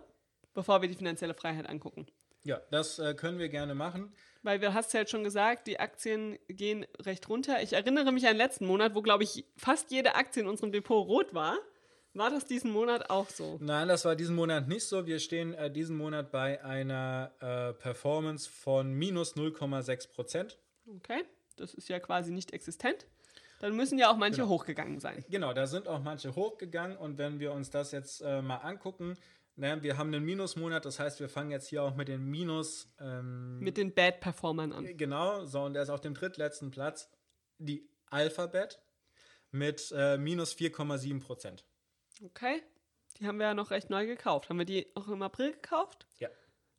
Bevor 0.53 0.81
wir 0.81 0.89
die 0.89 0.95
finanzielle 0.95 1.35
Freiheit 1.35 1.69
angucken. 1.69 2.07
Ja, 2.43 2.61
das 2.71 2.99
äh, 2.99 3.13
können 3.13 3.37
wir 3.37 3.49
gerne 3.49 3.75
machen. 3.75 4.13
Weil 4.41 4.59
du 4.59 4.73
hast 4.73 4.93
ja 4.93 5.01
jetzt 5.01 5.11
schon 5.11 5.23
gesagt, 5.23 5.67
die 5.67 5.79
Aktien 5.79 6.37
gehen 6.47 6.85
recht 7.01 7.27
runter. 7.27 7.61
Ich 7.61 7.73
erinnere 7.73 8.11
mich 8.11 8.25
an 8.25 8.33
den 8.33 8.37
letzten 8.37 8.65
Monat, 8.65 8.95
wo, 8.95 9.01
glaube 9.01 9.23
ich, 9.23 9.45
fast 9.57 9.91
jede 9.91 10.15
Aktie 10.15 10.41
in 10.41 10.47
unserem 10.47 10.71
Depot 10.71 11.05
rot 11.07 11.33
war. 11.33 11.57
War 12.13 12.29
das 12.31 12.45
diesen 12.45 12.71
Monat 12.71 13.09
auch 13.09 13.29
so? 13.29 13.57
Nein, 13.61 13.87
das 13.87 14.03
war 14.05 14.15
diesen 14.15 14.35
Monat 14.35 14.67
nicht 14.67 14.85
so. 14.85 15.05
Wir 15.05 15.19
stehen 15.19 15.53
äh, 15.53 15.69
diesen 15.69 15.95
Monat 15.97 16.31
bei 16.31 16.63
einer 16.63 17.31
äh, 17.39 17.73
Performance 17.73 18.49
von 18.49 18.93
minus 18.93 19.35
0,6 19.35 20.09
Prozent. 20.11 20.57
Okay, 20.97 21.23
das 21.57 21.73
ist 21.73 21.87
ja 21.89 21.99
quasi 21.99 22.31
nicht 22.31 22.51
existent. 22.51 23.05
Dann 23.59 23.75
müssen 23.75 23.99
ja 23.99 24.09
auch 24.09 24.15
manche 24.17 24.37
Genau. 24.41 24.53
hochgegangen 24.53 24.99
sein. 24.99 25.23
Genau, 25.29 25.53
da 25.53 25.67
sind 25.67 25.87
auch 25.87 25.99
manche 26.01 26.33
hochgegangen 26.33 26.95
und 26.97 27.17
wenn 27.17 27.39
wir 27.41 27.51
uns 27.51 27.69
das 27.69 27.91
jetzt 27.91 28.21
äh, 28.21 28.41
mal 28.41 28.57
angucken, 28.57 29.17
ne, 29.59 29.83
wir 29.83 29.97
haben 29.97 30.13
einen 30.13 30.25
Minusmonat, 30.25 30.85
das 30.85 30.99
heißt, 30.99 31.19
wir 31.19 31.29
fangen 31.29 31.51
jetzt 31.51 31.67
hier 31.67 31.83
auch 31.83 31.95
mit 31.95 32.07
den 32.07 32.25
Minus. 32.25 32.87
Ähm, 32.99 33.59
Mit 33.59 33.77
den 33.77 33.93
Bad-Performern 33.93 34.71
an. 34.71 34.97
Genau, 34.97 35.45
so 35.45 35.61
und 35.61 35.73
der 35.73 35.83
ist 35.83 35.89
auf 35.89 36.01
dem 36.01 36.13
drittletzten 36.13 36.71
Platz 36.71 37.09
die 37.57 37.89
Alphabet 38.07 38.81
mit 39.51 39.93
äh, 39.95 40.17
minus 40.17 40.55
4,7 40.55 41.21
Prozent. 41.21 41.65
Okay. 42.23 42.61
Die 43.19 43.27
haben 43.27 43.37
wir 43.37 43.47
ja 43.47 43.53
noch 43.53 43.71
recht 43.71 43.89
neu 43.89 44.05
gekauft. 44.05 44.49
Haben 44.49 44.59
wir 44.59 44.65
die 44.65 44.87
auch 44.95 45.07
im 45.07 45.21
April 45.21 45.51
gekauft? 45.53 46.07
Ja. 46.19 46.29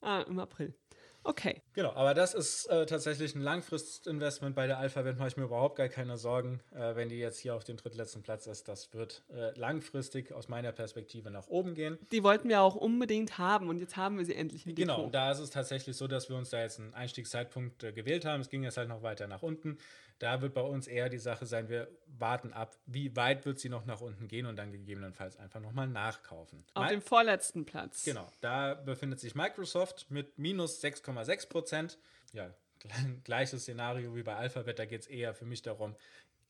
Ah, 0.00 0.22
im 0.22 0.38
April. 0.38 0.74
Okay. 1.22 1.60
Genau, 1.74 1.92
aber 1.92 2.14
das 2.14 2.34
ist 2.34 2.66
äh, 2.66 2.86
tatsächlich 2.86 3.34
ein 3.34 3.42
Langfristinvestment. 3.42 4.54
Bei 4.54 4.66
der 4.66 4.78
Alphabet 4.78 5.18
mache 5.18 5.28
ich 5.28 5.36
mir 5.36 5.44
überhaupt 5.44 5.76
gar 5.76 5.88
keine 5.88 6.16
Sorgen, 6.16 6.60
äh, 6.74 6.96
wenn 6.96 7.08
die 7.08 7.18
jetzt 7.18 7.38
hier 7.38 7.54
auf 7.54 7.64
dem 7.64 7.76
drittletzten 7.76 8.22
Platz 8.22 8.46
ist. 8.46 8.68
Das 8.68 8.94
wird 8.94 9.22
äh, 9.30 9.58
langfristig 9.58 10.32
aus 10.32 10.48
meiner 10.48 10.72
Perspektive 10.72 11.30
nach 11.30 11.48
oben 11.48 11.74
gehen. 11.74 11.98
Die 12.10 12.22
wollten 12.22 12.48
wir 12.48 12.62
auch 12.62 12.74
unbedingt 12.74 13.38
haben 13.38 13.68
und 13.68 13.78
jetzt 13.78 13.96
haben 13.96 14.18
wir 14.18 14.24
sie 14.24 14.34
endlich 14.34 14.66
im 14.66 14.74
Genau, 14.74 15.10
da 15.10 15.30
ist 15.30 15.40
es 15.40 15.50
tatsächlich 15.50 15.96
so, 15.96 16.06
dass 16.06 16.28
wir 16.28 16.36
uns 16.36 16.50
da 16.50 16.60
jetzt 16.60 16.80
einen 16.80 16.94
Einstiegszeitpunkt 16.94 17.84
äh, 17.84 17.92
gewählt 17.92 18.24
haben. 18.24 18.40
Es 18.40 18.48
ging 18.48 18.62
jetzt 18.62 18.78
halt 18.78 18.88
noch 18.88 19.02
weiter 19.02 19.26
nach 19.26 19.42
unten. 19.42 19.78
Da 20.20 20.42
wird 20.42 20.52
bei 20.54 20.60
uns 20.60 20.86
eher 20.86 21.08
die 21.08 21.18
Sache 21.18 21.46
sein, 21.46 21.68
wir 21.70 21.88
warten 22.06 22.52
ab, 22.52 22.76
wie 22.86 23.16
weit 23.16 23.46
wird 23.46 23.58
sie 23.58 23.70
noch 23.70 23.86
nach 23.86 24.00
unten 24.02 24.28
gehen 24.28 24.44
und 24.46 24.56
dann 24.56 24.70
gegebenenfalls 24.70 25.36
einfach 25.38 25.60
nochmal 25.60 25.88
nachkaufen. 25.88 26.64
Auf 26.74 26.84
Mi- 26.84 26.90
dem 26.90 27.00
vorletzten 27.02 27.64
Platz. 27.64 28.04
Genau, 28.04 28.30
da 28.42 28.74
befindet 28.74 29.18
sich 29.18 29.34
Microsoft 29.34 30.10
mit 30.10 30.38
minus 30.38 30.82
6,6 30.84 31.48
Prozent. 31.48 31.98
Ja, 32.34 32.54
gleiches 33.24 33.62
Szenario 33.62 34.14
wie 34.14 34.22
bei 34.22 34.36
Alphabet, 34.36 34.78
da 34.78 34.84
geht 34.84 35.00
es 35.02 35.06
eher 35.06 35.34
für 35.34 35.46
mich 35.46 35.62
darum, 35.62 35.96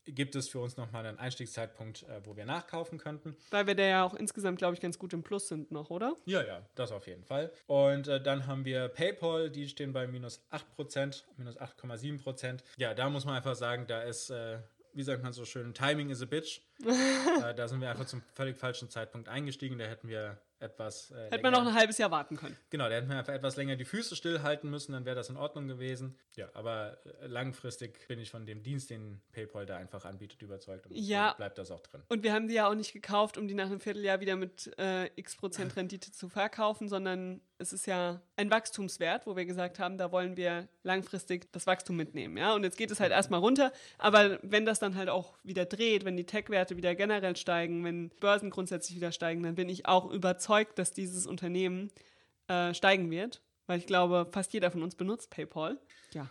gibt 0.07 0.35
es 0.35 0.49
für 0.49 0.61
uns 0.61 0.77
nochmal 0.77 1.07
einen 1.07 1.19
Einstiegszeitpunkt, 1.19 2.05
äh, 2.05 2.21
wo 2.25 2.37
wir 2.37 2.47
nachkaufen 2.47 2.99
könnten. 2.99 3.37
Weil 3.51 3.67
wir 3.67 3.75
da 3.75 3.83
ja 3.83 4.05
auch 4.05 4.15
insgesamt, 4.15 4.59
glaube 4.59 4.75
ich, 4.75 4.81
ganz 4.81 4.99
gut 4.99 5.13
im 5.13 5.23
Plus 5.23 5.49
sind 5.49 5.71
noch, 5.71 5.91
oder? 5.91 6.15
Ja, 6.25 6.43
ja, 6.43 6.67
das 6.75 6.93
auf 6.93 7.07
jeden 7.07 7.25
Fall. 7.25 7.53
Und 7.67 8.09
äh, 8.09 8.23
dann 8.23 8.47
haben 8.47 8.65
wir 8.65 8.89
PayPal, 8.89 9.51
die 9.51 9.69
stehen 9.69 9.93
bei 9.93 10.07
minus 10.07 10.43
8%, 10.51 11.25
minus 11.37 11.59
8,7%. 11.59 12.61
Ja, 12.77 12.95
da 12.95 13.11
muss 13.11 13.25
man 13.25 13.37
einfach 13.37 13.55
sagen, 13.55 13.87
da 13.87 14.03
ist, 14.03 14.31
äh, 14.31 14.59
wie 14.93 15.03
sagt 15.03 15.23
man 15.23 15.33
so 15.33 15.45
schön, 15.45 15.75
Timing 15.75 16.11
is 16.11 16.23
a 16.23 16.27
bitch. 16.27 16.61
äh, 17.45 17.55
da 17.55 17.69
sind 17.69 17.81
wir 17.81 17.91
einfach 17.91 18.07
zum 18.07 18.23
völlig 18.35 18.57
falschen 18.59 18.89
Zeitpunkt 18.91 19.29
eingestiegen. 19.29 19.79
Da 19.79 19.85
hätten 19.85 20.09
wir 20.09 20.39
etwas. 20.61 21.11
Äh, 21.11 21.31
Hätte 21.31 21.43
man 21.43 21.53
noch 21.53 21.67
ein 21.67 21.75
halbes 21.75 21.99
Jahr 21.99 22.11
warten 22.11 22.37
können. 22.37 22.57
Genau, 22.69 22.89
da 22.89 22.95
hätten 22.95 23.09
wir 23.09 23.19
einfach 23.19 23.33
etwas 23.33 23.57
länger 23.57 23.77
die 23.77 23.85
Füße 23.85 24.15
stillhalten 24.15 24.71
müssen, 24.71 24.93
dann 24.93 25.05
wäre 25.05 25.17
das 25.17 25.31
in 25.31 25.37
Ordnung 25.37 25.69
gewesen. 25.69 26.17
Ja, 26.37 26.49
aber 26.55 26.99
äh, 27.23 27.27
langfristig 27.27 28.07
bin 28.09 28.19
ich 28.21 28.31
von 28.31 28.45
dem 28.47 28.63
Dienst, 28.63 28.91
den 28.91 29.21
PayPal 29.33 29.67
da 29.67 29.77
einfach 29.77 30.05
anbietet, 30.05 30.43
überzeugt. 30.43 30.87
Und 30.87 30.97
Ja. 30.97 31.33
bleibt 31.33 31.59
das 31.59 31.71
auch 31.71 31.81
drin. 31.81 32.03
Und 32.09 32.23
wir 32.23 32.33
haben 32.33 32.49
die 32.49 32.55
ja 32.55 32.69
auch 32.69 32.75
nicht 32.75 32.93
gekauft, 32.93 33.39
um 33.39 33.49
die 33.49 33.55
nach 33.55 33.67
einem 33.67 33.81
Vierteljahr 33.81 34.21
wieder 34.21 34.37
mit 34.37 34.71
äh, 34.79 35.07
x 35.17 35.37
Prozent 35.37 35.77
Rendite 35.77 36.13
zu 36.13 36.29
verkaufen, 36.29 36.89
sondern 36.89 37.41
es 37.59 37.73
ist 37.73 37.87
ja 37.87 38.21
ein 38.37 38.51
Wachstumswert, 38.51 39.27
wo 39.27 39.37
wir 39.37 39.45
gesagt 39.45 39.79
haben, 39.79 39.99
da 39.99 40.13
wollen 40.13 40.37
wir 40.37 40.69
langfristig 40.83 41.51
das 41.53 41.67
Wachstum 41.67 41.97
mitnehmen. 41.97 42.37
Ja? 42.37 42.55
Und 42.55 42.65
jetzt 42.65 42.77
geht 42.77 42.91
es 42.91 43.01
halt 43.01 43.13
erstmal 43.13 43.41
runter, 43.41 43.73
aber 43.99 44.39
wenn 44.43 44.65
das 44.67 44.79
dann 44.79 44.95
halt 44.95 45.09
auch 45.09 45.35
wieder 45.43 45.65
dreht, 45.67 46.05
wenn 46.05 46.17
die 46.17 46.25
Tech-Werte 46.25 46.70
wieder 46.77 46.95
generell 46.95 47.37
steigen, 47.37 47.85
wenn 47.85 48.11
Börsen 48.21 48.51
grundsätzlich 48.51 48.97
wieder 48.97 49.13
steigen, 49.13 49.43
dann 49.43 49.55
bin 49.55 49.69
ich 49.69 49.87
auch 49.87 50.11
überzeugt, 50.11 50.79
dass 50.79 50.93
dieses 50.93 51.27
Unternehmen 51.27 51.91
äh, 52.49 52.75
steigen 52.75 53.11
wird. 53.11 53.43
Weil 53.67 53.79
ich 53.79 53.87
glaube, 53.87 54.27
fast 54.33 54.53
jeder 54.53 54.71
von 54.73 54.83
uns 54.83 54.97
benutzt 54.97 55.31
PayPal. 55.31 55.79
Ja. 56.13 56.29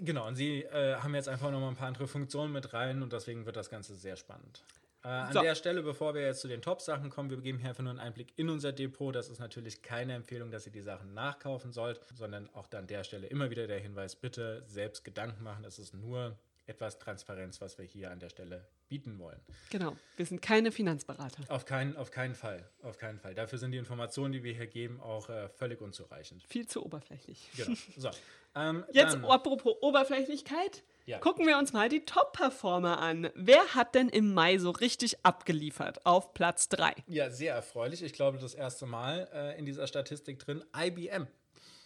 Genau, 0.00 0.26
und 0.26 0.36
sie 0.36 0.62
äh, 0.62 0.96
haben 0.96 1.14
jetzt 1.14 1.28
einfach 1.28 1.50
nochmal 1.50 1.70
ein 1.70 1.76
paar 1.76 1.88
andere 1.88 2.06
Funktionen 2.06 2.52
mit 2.52 2.72
rein 2.74 3.02
und 3.02 3.12
deswegen 3.12 3.46
wird 3.46 3.56
das 3.56 3.70
Ganze 3.70 3.94
sehr 3.94 4.16
spannend. 4.16 4.64
Äh, 5.04 5.08
an 5.08 5.32
So. 5.32 5.40
der 5.40 5.54
Stelle, 5.54 5.82
bevor 5.82 6.14
wir 6.14 6.22
jetzt 6.22 6.40
zu 6.40 6.48
den 6.48 6.62
Top-Sachen 6.62 7.10
kommen, 7.10 7.30
wir 7.30 7.38
geben 7.38 7.58
hier 7.58 7.70
einfach 7.70 7.82
nur 7.82 7.90
einen 7.90 7.98
Einblick 7.98 8.32
in 8.36 8.48
unser 8.48 8.72
Depot. 8.72 9.14
Das 9.14 9.28
ist 9.28 9.38
natürlich 9.38 9.82
keine 9.82 10.14
Empfehlung, 10.14 10.50
dass 10.50 10.66
ihr 10.66 10.72
die 10.72 10.82
Sachen 10.82 11.12
nachkaufen 11.14 11.72
sollt, 11.72 12.00
sondern 12.14 12.48
auch 12.54 12.70
an 12.72 12.86
der 12.86 13.04
Stelle 13.04 13.26
immer 13.26 13.50
wieder 13.50 13.66
der 13.66 13.80
Hinweis, 13.80 14.14
bitte 14.14 14.62
selbst 14.66 15.04
Gedanken 15.04 15.42
machen. 15.42 15.64
Es 15.64 15.78
ist 15.78 15.94
nur 15.94 16.38
etwas 16.66 16.98
Transparenz, 16.98 17.60
was 17.60 17.78
wir 17.78 17.84
hier 17.84 18.10
an 18.10 18.18
der 18.20 18.28
Stelle 18.28 18.66
bieten 18.88 19.18
wollen. 19.18 19.40
Genau. 19.70 19.96
Wir 20.16 20.26
sind 20.26 20.42
keine 20.42 20.70
Finanzberater. 20.70 21.42
Auf 21.48 21.64
keinen, 21.64 21.96
auf 21.96 22.10
keinen 22.10 22.34
Fall, 22.34 22.68
auf 22.82 22.98
keinen 22.98 23.18
Fall. 23.18 23.34
Dafür 23.34 23.58
sind 23.58 23.72
die 23.72 23.78
Informationen, 23.78 24.32
die 24.32 24.42
wir 24.44 24.52
hier 24.54 24.66
geben, 24.66 25.00
auch 25.00 25.28
äh, 25.28 25.48
völlig 25.48 25.80
unzureichend. 25.80 26.44
Viel 26.48 26.66
zu 26.66 26.84
oberflächlich. 26.84 27.48
Genau. 27.56 27.76
So. 27.96 28.10
Ähm, 28.54 28.84
Jetzt, 28.92 29.14
dann- 29.14 29.24
apropos 29.24 29.74
Oberflächlichkeit, 29.80 30.82
Ja. 31.06 31.18
gucken 31.18 31.46
wir 31.46 31.56
uns 31.56 31.72
mal 31.72 31.88
die 31.88 32.04
Top-Performer 32.04 32.98
an. 33.00 33.30
Wer 33.34 33.74
hat 33.74 33.94
denn 33.94 34.08
im 34.10 34.34
Mai 34.34 34.58
so 34.58 34.70
richtig 34.70 35.24
abgeliefert 35.24 36.04
auf 36.04 36.34
Platz 36.34 36.68
3? 36.68 36.92
Ja, 37.06 37.30
sehr 37.30 37.54
erfreulich. 37.54 38.02
Ich 38.02 38.12
glaube, 38.12 38.36
das 38.38 38.52
erste 38.54 38.84
Mal 38.86 39.26
äh, 39.32 39.58
in 39.58 39.64
dieser 39.64 39.86
Statistik 39.86 40.38
drin. 40.38 40.62
IBM. 40.76 41.26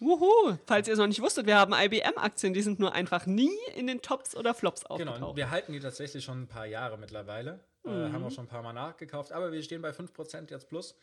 Wuhu! 0.01 0.57
Falls 0.67 0.89
ihr 0.89 0.93
es 0.95 0.99
noch 0.99 1.07
nicht 1.07 1.23
wusstet, 1.23 1.47
wir 1.47 1.57
haben 1.57 1.73
IBM-Aktien, 1.73 2.53
die 2.53 2.63
sind 2.63 2.79
nur 2.79 2.93
einfach 2.93 3.27
nie 3.27 3.51
in 3.75 3.87
den 3.87 4.03
Tops 4.03 4.37
oder 4.37 4.53
Flops 4.55 4.83
Genau, 4.83 4.95
aufgetaucht. 4.95 5.23
und 5.31 5.37
wir 5.37 5.51
halten 5.51 5.73
die 5.73 5.81
tatsächlich 5.81 6.25
schon 6.25 6.43
ein 6.43 6.49
paar 6.49 6.67
Jahre 6.67 6.99
mittlerweile. 6.99 7.61
Äh, 7.85 7.89
haben 7.89 8.25
auch 8.25 8.31
schon 8.31 8.45
ein 8.45 8.49
paar 8.49 8.63
Mal 8.63 8.73
nachgekauft. 8.73 9.33
Aber 9.33 9.53
wir 9.53 9.63
stehen 9.63 9.81
bei 9.81 9.91
5% 9.91 10.51
jetzt 10.51 10.69
plus. 10.69 10.97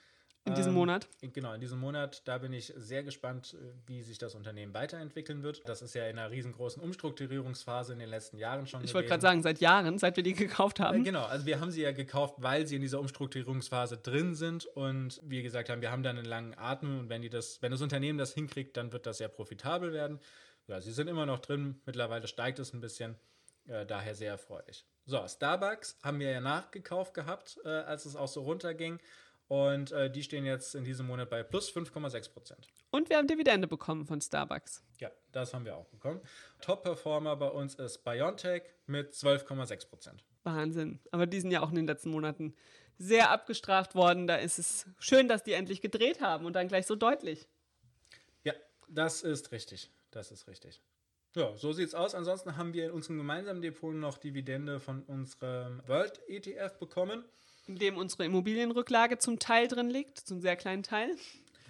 In 0.45 0.55
diesem 0.55 0.71
Ähm, 0.71 0.75
Monat. 0.75 1.07
Genau, 1.21 1.53
in 1.53 1.61
diesem 1.61 1.79
Monat, 1.79 2.21
da 2.25 2.37
bin 2.37 2.51
ich 2.51 2.73
sehr 2.75 3.03
gespannt, 3.03 3.53
äh, 3.53 3.71
wie 3.87 4.03
sich 4.03 4.17
das 4.17 4.35
Unternehmen 4.35 4.73
weiterentwickeln 4.73 5.41
wird. 5.41 5.61
Das 5.67 5.81
ist 5.81 5.95
ja 5.95 6.05
in 6.07 6.19
einer 6.19 6.31
riesengroßen 6.31 6.81
Umstrukturierungsphase 6.83 7.93
in 7.93 7.99
den 7.99 8.09
letzten 8.09 8.37
Jahren 8.37 8.67
schon 8.67 8.83
Ich 8.83 8.93
wollte 8.93 9.07
gerade 9.07 9.21
sagen, 9.21 9.41
seit 9.41 9.59
Jahren, 9.59 9.97
seit 9.97 10.15
wir 10.17 10.23
die 10.23 10.33
gekauft 10.33 10.79
Äh, 10.79 10.83
haben. 10.83 11.03
Genau, 11.03 11.23
also 11.23 11.45
wir 11.45 11.59
haben 11.61 11.71
sie 11.71 11.81
ja 11.81 11.91
gekauft, 11.93 12.35
weil 12.39 12.67
sie 12.67 12.75
in 12.75 12.81
dieser 12.81 12.99
Umstrukturierungsphase 12.99 13.97
drin 13.97 14.35
sind 14.35 14.65
und 14.65 15.21
wir 15.23 15.43
gesagt 15.43 15.69
haben, 15.69 15.81
wir 15.81 15.91
haben 15.91 16.03
da 16.03 16.09
einen 16.09 16.25
langen 16.25 16.57
Atem 16.57 16.99
und 16.99 17.09
wenn 17.09 17.21
die 17.21 17.29
das, 17.29 17.61
wenn 17.61 17.71
das 17.71 17.81
Unternehmen 17.81 18.17
das 18.17 18.33
hinkriegt, 18.33 18.75
dann 18.75 18.91
wird 18.91 19.05
das 19.05 19.19
sehr 19.19 19.29
profitabel 19.29 19.93
werden. 19.93 20.19
Ja, 20.67 20.81
sie 20.81 20.91
sind 20.91 21.07
immer 21.07 21.25
noch 21.25 21.39
drin, 21.39 21.81
mittlerweile 21.85 22.27
steigt 22.27 22.59
es 22.59 22.73
ein 22.73 22.81
bisschen, 22.81 23.15
äh, 23.67 23.85
daher 23.85 24.15
sehr 24.15 24.31
erfreulich. 24.31 24.85
So, 25.05 25.25
Starbucks 25.27 25.97
haben 26.03 26.19
wir 26.19 26.31
ja 26.31 26.39
nachgekauft 26.41 27.13
gehabt, 27.13 27.59
äh, 27.65 27.69
als 27.69 28.05
es 28.05 28.15
auch 28.15 28.27
so 28.29 28.41
runterging 28.43 28.99
und 29.47 29.91
äh, 29.91 30.09
die 30.09 30.23
stehen 30.23 30.45
jetzt 30.45 30.75
in 30.75 30.83
diesem 30.83 31.07
Monat 31.07 31.29
bei 31.29 31.43
plus 31.43 31.69
5,6 31.71 32.31
Prozent. 32.31 32.67
Und 32.91 33.09
wir 33.09 33.17
haben 33.17 33.27
Dividende 33.27 33.67
bekommen 33.67 34.05
von 34.05 34.21
Starbucks. 34.21 34.83
Ja, 34.99 35.11
das 35.31 35.53
haben 35.53 35.65
wir 35.65 35.75
auch 35.75 35.87
bekommen. 35.87 36.21
Top-Performer 36.61 37.35
bei 37.35 37.49
uns 37.49 37.75
ist 37.75 38.03
BioNTech 38.03 38.63
mit 38.87 39.13
12,6 39.13 39.89
Prozent. 39.89 40.23
Wahnsinn. 40.43 40.99
Aber 41.11 41.25
die 41.25 41.39
sind 41.39 41.51
ja 41.51 41.61
auch 41.61 41.69
in 41.69 41.75
den 41.75 41.87
letzten 41.87 42.09
Monaten 42.09 42.55
sehr 42.97 43.31
abgestraft 43.31 43.95
worden. 43.95 44.27
Da 44.27 44.35
ist 44.35 44.59
es 44.59 44.85
schön, 44.99 45.27
dass 45.27 45.43
die 45.43 45.53
endlich 45.53 45.81
gedreht 45.81 46.21
haben 46.21 46.45
und 46.45 46.53
dann 46.53 46.67
gleich 46.67 46.85
so 46.85 46.95
deutlich. 46.95 47.47
Ja, 48.43 48.53
das 48.87 49.23
ist 49.23 49.51
richtig. 49.51 49.91
Das 50.11 50.31
ist 50.31 50.47
richtig. 50.47 50.81
Ja, 51.35 51.55
so 51.57 51.73
sieht's 51.73 51.95
aus. 51.95 52.13
Ansonsten 52.13 52.57
haben 52.57 52.73
wir 52.73 52.85
in 52.85 52.91
unserem 52.91 53.17
gemeinsamen 53.17 53.61
Depot 53.61 53.93
noch 53.93 54.19
Dividende 54.19 54.79
von 54.79 55.01
unserem 55.03 55.81
World 55.87 56.21
ETF 56.27 56.77
bekommen. 56.77 57.25
In 57.67 57.77
dem 57.77 57.97
unsere 57.97 58.25
Immobilienrücklage 58.25 59.17
zum 59.17 59.39
Teil 59.39 59.67
drin 59.67 59.89
liegt, 59.89 60.19
zum 60.19 60.41
sehr 60.41 60.55
kleinen 60.55 60.83
Teil. 60.83 61.15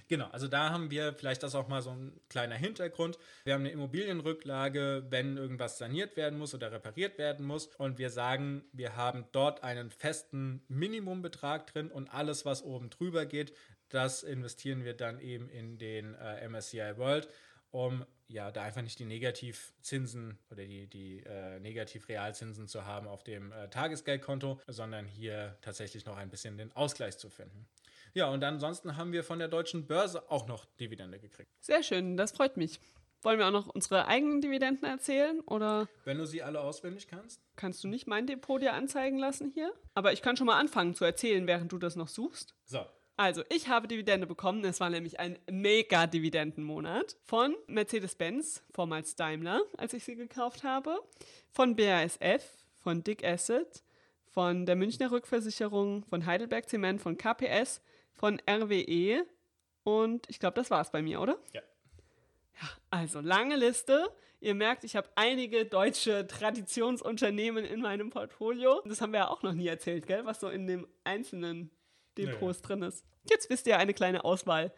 Genau, 0.09 0.27
also 0.31 0.47
da 0.47 0.69
haben 0.69 0.91
wir 0.91 1.13
vielleicht 1.13 1.43
das 1.43 1.55
auch 1.55 1.67
mal 1.67 1.81
so 1.81 1.91
ein 1.91 2.19
kleiner 2.29 2.55
Hintergrund. 2.55 3.17
Wir 3.45 3.53
haben 3.53 3.61
eine 3.61 3.71
Immobilienrücklage, 3.71 5.05
wenn 5.09 5.37
irgendwas 5.37 5.77
saniert 5.77 6.17
werden 6.17 6.37
muss 6.37 6.53
oder 6.53 6.71
repariert 6.71 7.17
werden 7.17 7.45
muss. 7.45 7.67
Und 7.77 7.97
wir 7.97 8.09
sagen, 8.09 8.63
wir 8.73 8.95
haben 8.95 9.25
dort 9.31 9.63
einen 9.63 9.89
festen 9.91 10.61
Minimumbetrag 10.67 11.67
drin 11.67 11.89
und 11.89 12.13
alles, 12.13 12.45
was 12.45 12.63
oben 12.63 12.89
drüber 12.89 13.25
geht, 13.25 13.53
das 13.89 14.23
investieren 14.23 14.83
wir 14.83 14.93
dann 14.93 15.19
eben 15.19 15.49
in 15.49 15.77
den 15.77 16.15
äh, 16.15 16.47
MSCI 16.49 16.97
World, 16.97 17.29
um 17.73 18.05
ja 18.27 18.51
da 18.51 18.61
einfach 18.63 18.83
nicht 18.83 18.99
die 18.99 19.05
Negativzinsen 19.05 20.37
oder 20.51 20.63
die, 20.63 20.87
die 20.87 21.23
äh, 21.25 21.59
Negativrealzinsen 21.59 22.67
zu 22.67 22.85
haben 22.85 23.07
auf 23.07 23.23
dem 23.23 23.51
äh, 23.51 23.67
Tagesgeldkonto, 23.69 24.59
sondern 24.67 25.05
hier 25.07 25.57
tatsächlich 25.61 26.05
noch 26.05 26.15
ein 26.15 26.29
bisschen 26.29 26.57
den 26.57 26.71
Ausgleich 26.75 27.17
zu 27.17 27.29
finden. 27.29 27.67
Ja, 28.13 28.29
und 28.29 28.43
ansonsten 28.43 28.95
haben 28.95 29.11
wir 29.11 29.23
von 29.23 29.39
der 29.39 29.47
deutschen 29.47 29.87
Börse 29.87 30.29
auch 30.29 30.47
noch 30.47 30.65
Dividende 30.79 31.19
gekriegt. 31.19 31.49
Sehr 31.61 31.81
schön, 31.81 32.15
das 32.15 32.31
freut 32.31 32.57
mich. 32.57 32.79
Wollen 33.23 33.39
wir 33.39 33.47
auch 33.47 33.51
noch 33.51 33.67
unsere 33.67 34.05
eigenen 34.07 34.41
Dividenden 34.41 34.85
erzählen 34.87 35.39
oder 35.41 35.87
Wenn 36.03 36.17
du 36.19 36.25
sie 36.27 36.43
alle 36.43 36.59
auswendig 36.59 37.07
kannst. 37.07 37.41
kannst 37.55 37.83
du 37.83 37.87
nicht 37.87 38.05
mein 38.05 38.27
Depot 38.27 38.61
dir 38.61 38.73
anzeigen 38.73 39.17
lassen 39.17 39.49
hier? 39.51 39.73
Aber 39.95 40.13
ich 40.13 40.21
kann 40.21 40.37
schon 40.37 40.45
mal 40.45 40.59
anfangen 40.59 40.93
zu 40.93 41.05
erzählen, 41.05 41.47
während 41.47 41.71
du 41.71 41.79
das 41.79 41.95
noch 41.95 42.09
suchst. 42.09 42.53
So, 42.65 42.85
Also, 43.15 43.43
ich 43.49 43.67
habe 43.67 43.87
Dividende 43.87 44.25
bekommen. 44.25 44.65
Es 44.65 44.79
war 44.79 44.89
nämlich 44.89 45.19
ein 45.19 45.37
mega 45.49 46.07
Dividendenmonat 46.07 47.17
von 47.23 47.55
Mercedes-Benz, 47.67 48.63
vormals 48.71 49.15
Daimler, 49.15 49.61
als 49.77 49.93
ich 49.93 50.03
sie 50.03 50.15
gekauft 50.15 50.63
habe, 50.63 50.99
von 51.51 51.75
BASF, 51.75 52.43
von 52.81 53.03
Dick 53.03 53.23
Asset, 53.23 53.83
von 54.25 54.65
der 54.65 54.75
Münchner 54.75 55.11
Rückversicherung, 55.11 56.03
von 56.05 56.25
Heidelberg 56.25 56.67
Zement, 56.67 57.01
von 57.01 57.17
KPS, 57.17 57.81
von 58.13 58.41
RWE 58.49 59.25
und 59.83 60.29
ich 60.29 60.39
glaube, 60.39 60.55
das 60.55 60.71
war 60.71 60.81
es 60.81 60.91
bei 60.91 61.01
mir, 61.01 61.21
oder? 61.21 61.37
Ja. 61.53 61.61
Ja, 62.61 62.69
also 62.89 63.19
lange 63.19 63.55
Liste. 63.55 64.09
Ihr 64.39 64.55
merkt, 64.55 64.83
ich 64.83 64.95
habe 64.95 65.09
einige 65.15 65.65
deutsche 65.65 66.27
Traditionsunternehmen 66.27 67.65
in 67.65 67.81
meinem 67.81 68.09
Portfolio. 68.09 68.81
Das 68.85 69.01
haben 69.01 69.13
wir 69.13 69.21
ja 69.21 69.27
auch 69.29 69.41
noch 69.41 69.53
nie 69.53 69.67
erzählt, 69.67 70.05
gell? 70.05 70.25
Was 70.25 70.39
so 70.39 70.49
in 70.49 70.67
den 70.67 70.85
einzelnen 71.03 71.71
Depots 72.17 72.61
Nö. 72.61 72.67
drin 72.67 72.81
ist. 72.83 73.05
Jetzt 73.29 73.49
wisst 73.49 73.67
ihr 73.67 73.77
eine 73.77 73.93
kleine 73.93 74.23
Auswahl. 74.23 74.71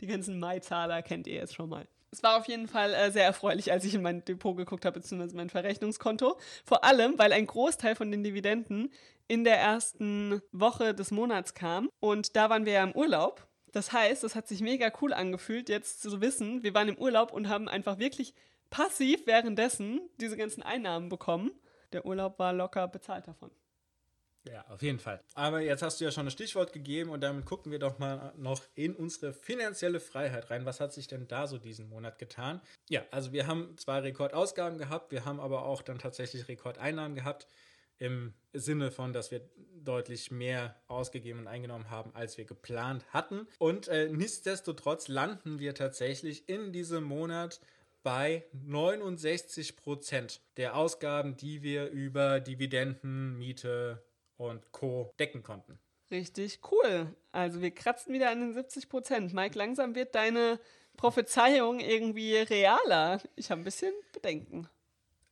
Die 0.00 0.06
ganzen 0.06 0.40
Mai-Zahler 0.40 1.02
kennt 1.02 1.26
ihr 1.26 1.34
jetzt 1.34 1.54
schon 1.54 1.68
mal. 1.68 1.86
Es 2.10 2.22
war 2.22 2.36
auf 2.36 2.46
jeden 2.46 2.68
Fall 2.68 2.92
äh, 2.92 3.10
sehr 3.10 3.24
erfreulich, 3.24 3.72
als 3.72 3.84
ich 3.84 3.94
in 3.94 4.02
mein 4.02 4.24
Depot 4.24 4.56
geguckt 4.56 4.84
habe, 4.84 5.00
beziehungsweise 5.00 5.34
mein 5.34 5.48
Verrechnungskonto. 5.48 6.36
Vor 6.64 6.84
allem, 6.84 7.18
weil 7.18 7.32
ein 7.32 7.46
Großteil 7.46 7.94
von 7.94 8.10
den 8.10 8.22
Dividenden 8.22 8.92
in 9.28 9.44
der 9.44 9.58
ersten 9.58 10.42
Woche 10.52 10.94
des 10.94 11.10
Monats 11.10 11.54
kam. 11.54 11.88
Und 12.00 12.36
da 12.36 12.50
waren 12.50 12.66
wir 12.66 12.74
ja 12.74 12.82
im 12.82 12.92
Urlaub. 12.92 13.46
Das 13.72 13.92
heißt, 13.92 14.24
es 14.24 14.34
hat 14.34 14.46
sich 14.46 14.60
mega 14.60 14.92
cool 15.00 15.14
angefühlt, 15.14 15.70
jetzt 15.70 16.02
zu 16.02 16.20
wissen, 16.20 16.62
wir 16.62 16.74
waren 16.74 16.88
im 16.88 16.98
Urlaub 16.98 17.32
und 17.32 17.48
haben 17.48 17.68
einfach 17.68 17.98
wirklich 17.98 18.34
passiv 18.68 19.26
währenddessen 19.26 20.02
diese 20.20 20.36
ganzen 20.36 20.62
Einnahmen 20.62 21.08
bekommen. 21.08 21.52
Der 21.92 22.04
Urlaub 22.04 22.38
war 22.38 22.52
locker 22.52 22.88
bezahlt 22.88 23.26
davon. 23.26 23.50
Ja, 24.44 24.64
auf 24.68 24.82
jeden 24.82 24.98
Fall. 24.98 25.22
Aber 25.34 25.60
jetzt 25.60 25.82
hast 25.82 26.00
du 26.00 26.04
ja 26.04 26.10
schon 26.10 26.26
ein 26.26 26.30
Stichwort 26.30 26.72
gegeben 26.72 27.10
und 27.10 27.20
damit 27.20 27.44
gucken 27.44 27.70
wir 27.70 27.78
doch 27.78 27.98
mal 27.98 28.32
noch 28.36 28.62
in 28.74 28.94
unsere 28.96 29.32
finanzielle 29.32 30.00
Freiheit 30.00 30.50
rein. 30.50 30.66
Was 30.66 30.80
hat 30.80 30.92
sich 30.92 31.06
denn 31.06 31.28
da 31.28 31.46
so 31.46 31.58
diesen 31.58 31.88
Monat 31.88 32.18
getan? 32.18 32.60
Ja, 32.88 33.04
also 33.12 33.32
wir 33.32 33.46
haben 33.46 33.76
zwar 33.78 34.02
Rekordausgaben 34.02 34.78
gehabt, 34.78 35.12
wir 35.12 35.24
haben 35.24 35.38
aber 35.38 35.64
auch 35.64 35.82
dann 35.82 35.98
tatsächlich 35.98 36.48
Rekordeinnahmen 36.48 37.14
gehabt. 37.14 37.46
Im 37.98 38.34
Sinne 38.52 38.90
von, 38.90 39.12
dass 39.12 39.30
wir 39.30 39.48
deutlich 39.84 40.32
mehr 40.32 40.74
ausgegeben 40.88 41.40
und 41.40 41.46
eingenommen 41.46 41.88
haben, 41.88 42.12
als 42.14 42.36
wir 42.36 42.44
geplant 42.44 43.04
hatten. 43.10 43.46
Und 43.58 43.86
äh, 43.86 44.08
nichtsdestotrotz 44.08 45.06
landen 45.06 45.60
wir 45.60 45.74
tatsächlich 45.74 46.48
in 46.48 46.72
diesem 46.72 47.04
Monat 47.04 47.60
bei 48.02 48.44
69 48.52 49.76
Prozent 49.76 50.40
der 50.56 50.74
Ausgaben, 50.76 51.36
die 51.36 51.62
wir 51.62 51.90
über 51.90 52.40
Dividenden, 52.40 53.38
Miete 53.38 54.02
und 54.50 54.72
Co. 54.72 55.12
decken 55.18 55.42
konnten. 55.42 55.78
Richtig 56.10 56.60
cool. 56.70 57.14
Also 57.32 57.62
wir 57.62 57.70
kratzen 57.70 58.12
wieder 58.12 58.30
an 58.30 58.40
den 58.40 58.52
70 58.52 58.88
Prozent. 58.88 59.32
Mike, 59.32 59.56
langsam 59.58 59.94
wird 59.94 60.14
deine 60.14 60.60
Prophezeiung 60.96 61.80
irgendwie 61.80 62.36
realer. 62.36 63.20
Ich 63.34 63.50
habe 63.50 63.62
ein 63.62 63.64
bisschen 63.64 63.92
Bedenken. 64.12 64.68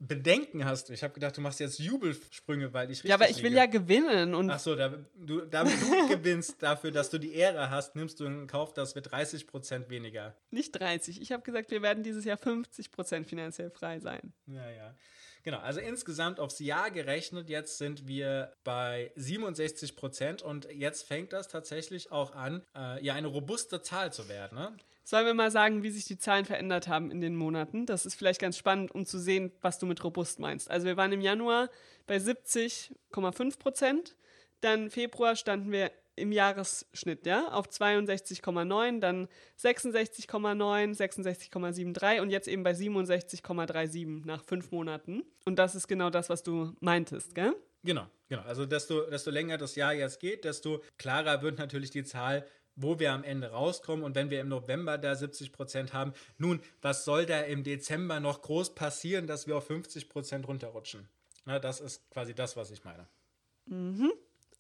Bedenken 0.03 0.65
hast 0.65 0.89
du. 0.89 0.95
Ich 0.95 1.03
habe 1.03 1.13
gedacht, 1.13 1.37
du 1.37 1.43
machst 1.43 1.61
jetzt 1.61 1.79
Jubelsprünge, 1.79 2.73
weil 2.73 2.87
ich 2.91 2.99
richtig 3.01 3.11
Ja, 3.11 3.17
aber 3.17 3.29
ich 3.29 3.37
will 3.43 3.51
liege. 3.51 3.57
ja 3.57 3.67
gewinnen 3.67 4.35
und 4.35 4.49
Ach 4.51 4.59
so, 4.59 4.75
da, 4.75 4.95
du, 5.15 5.43
damit 5.43 5.75
du 5.83 6.09
gewinnst 6.09 6.63
dafür, 6.63 6.91
dass 6.91 7.11
du 7.11 7.19
die 7.19 7.35
Ehre 7.35 7.69
hast, 7.69 7.95
nimmst 7.97 8.19
du 8.19 8.25
in 8.25 8.47
Kauf, 8.47 8.73
dass 8.73 8.95
wir 8.95 9.03
30 9.03 9.47
Prozent 9.47 9.91
weniger. 9.91 10.35
nicht 10.51 10.73
30. 10.73 11.21
Ich 11.21 11.33
habe 11.33 11.43
gesagt, 11.43 11.71
wir 11.71 11.83
werden 11.83 12.03
dieses 12.03 12.25
Jahr 12.25 12.39
50 12.39 12.91
Prozent 12.91 13.27
finanziell 13.27 13.71
frei 13.71 14.01
sein. 14.01 14.33
Ja, 14.47 14.71
ja. 14.71 14.95
Genau, 15.43 15.59
also 15.59 15.81
insgesamt 15.81 16.39
aufs 16.39 16.59
Jahr 16.59 16.91
gerechnet, 16.91 17.49
jetzt 17.49 17.79
sind 17.79 18.07
wir 18.07 18.53
bei 18.63 19.11
67 19.17 19.97
Prozent 19.97 20.43
und 20.43 20.69
jetzt 20.71 21.07
fängt 21.07 21.33
das 21.33 21.49
tatsächlich 21.49 22.13
auch 22.13 22.35
an, 22.35 22.63
äh, 22.77 23.03
ja, 23.05 23.15
eine 23.15 23.29
robuste 23.29 23.81
Zahl 23.81 24.13
zu 24.13 24.29
werden. 24.29 24.59
Ne? 24.59 24.77
Sollen 25.05 25.27
wir 25.27 25.35
mal 25.35 25.51
sagen, 25.51 25.83
wie 25.83 25.91
sich 25.91 26.05
die 26.05 26.19
Zahlen 26.19 26.45
verändert 26.45 26.89
haben 26.89 27.11
in 27.11 27.21
den 27.21 27.35
Monaten? 27.35 27.87
Das 27.87 28.07
ist 28.07 28.15
vielleicht 28.15 28.41
ganz 28.41 28.57
spannend, 28.57 28.93
um 28.93 29.07
zu 29.07 29.19
sehen, 29.19 29.51
was 29.61 29.79
du 29.79 29.87
mit 29.87 30.05
robust 30.05 30.39
meinst. 30.39 30.71
Also 30.71 30.87
wir 30.87 30.97
waren 30.97 31.13
im 31.13 31.21
Januar 31.21 31.71
bei 32.07 32.17
70,5 32.17 33.59
Prozent. 33.59 34.17
Dann 34.61 34.91
Februar 34.91 35.37
standen 35.37 35.73
wir 35.73 35.91
im 36.21 36.33
Jahresschnitt, 36.33 37.27
ja, 37.27 37.49
auf 37.49 37.67
62,9, 37.67 39.01
dann 39.01 39.29
66,9, 39.59 40.97
66,73 40.97 42.21
und 42.21 42.31
jetzt 42.31 42.49
eben 42.49 42.63
bei 42.63 42.73
67,37 42.73 44.27
nach 44.27 44.45
fünf 44.45 44.71
Monaten. 44.71 45.23
Und 45.45 45.59
das 45.59 45.75
ist 45.75 45.89
genau 45.89 46.11
das, 46.11 46.29
was 46.29 46.43
du 46.43 46.75
meintest, 46.81 47.35
gell? 47.35 47.55
Genau, 47.83 48.07
genau. 48.29 48.43
Also 48.43 48.67
desto, 48.67 49.09
desto 49.09 49.31
länger 49.31 49.57
das 49.57 49.75
Jahr 49.75 49.95
jetzt 49.95 50.21
geht, 50.21 50.45
desto 50.45 50.83
klarer 50.99 51.43
wird 51.43 51.59
natürlich 51.59 51.91
die 51.91 52.05
Zahl, 52.05 52.47
wo 52.77 52.99
wir 52.99 53.13
am 53.13 53.25
Ende 53.25 53.51
rauskommen. 53.51 54.05
Und 54.05 54.15
wenn 54.15 54.31
wir 54.31 54.41
im 54.41 54.49
November 54.49 54.99
da 54.99 55.15
70 55.15 55.53
Prozent 55.53 55.93
haben, 55.93 56.13
nun, 56.39 56.61
was 56.83 57.05
soll 57.05 57.27
da 57.27 57.41
im 57.41 57.65
Dezember 57.65 58.21
noch 58.21 58.43
groß 58.43 58.75
passieren, 58.75 59.27
dass 59.27 59.47
wir 59.47 59.57
auf 59.57 59.67
50 59.67 60.09
Prozent 60.09 60.47
runterrutschen? 60.47 61.09
Na, 61.45 61.59
das 61.59 61.81
ist 61.81 62.09
quasi 62.11 62.35
das, 62.35 62.57
was 62.57 62.71
ich 62.71 62.85
meine. 62.85 63.09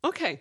Okay, 0.03 0.40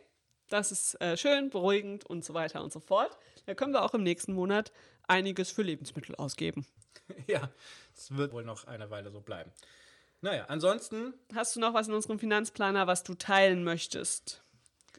das 0.49 0.71
ist 0.71 1.01
äh, 1.01 1.17
schön, 1.17 1.49
beruhigend 1.49 2.05
und 2.05 2.25
so 2.25 2.33
weiter 2.33 2.63
und 2.63 2.73
so 2.73 2.79
fort. 2.79 3.17
Da 3.45 3.53
können 3.55 3.73
wir 3.73 3.83
auch 3.83 3.93
im 3.93 4.03
nächsten 4.03 4.33
Monat 4.33 4.71
einiges 5.07 5.51
für 5.51 5.63
Lebensmittel 5.63 6.15
ausgeben. 6.15 6.65
ja, 7.27 7.49
es 7.95 8.15
wird 8.15 8.33
wohl 8.33 8.43
noch 8.43 8.67
eine 8.67 8.89
Weile 8.89 9.11
so 9.11 9.21
bleiben. 9.21 9.51
Naja, 10.21 10.45
ansonsten, 10.47 11.13
Hast 11.33 11.55
du 11.55 11.59
noch 11.59 11.73
was 11.73 11.87
in 11.87 11.93
unserem 11.93 12.19
Finanzplaner, 12.19 12.87
was 12.87 13.03
du 13.03 13.15
teilen 13.15 13.63
möchtest? 13.63 14.43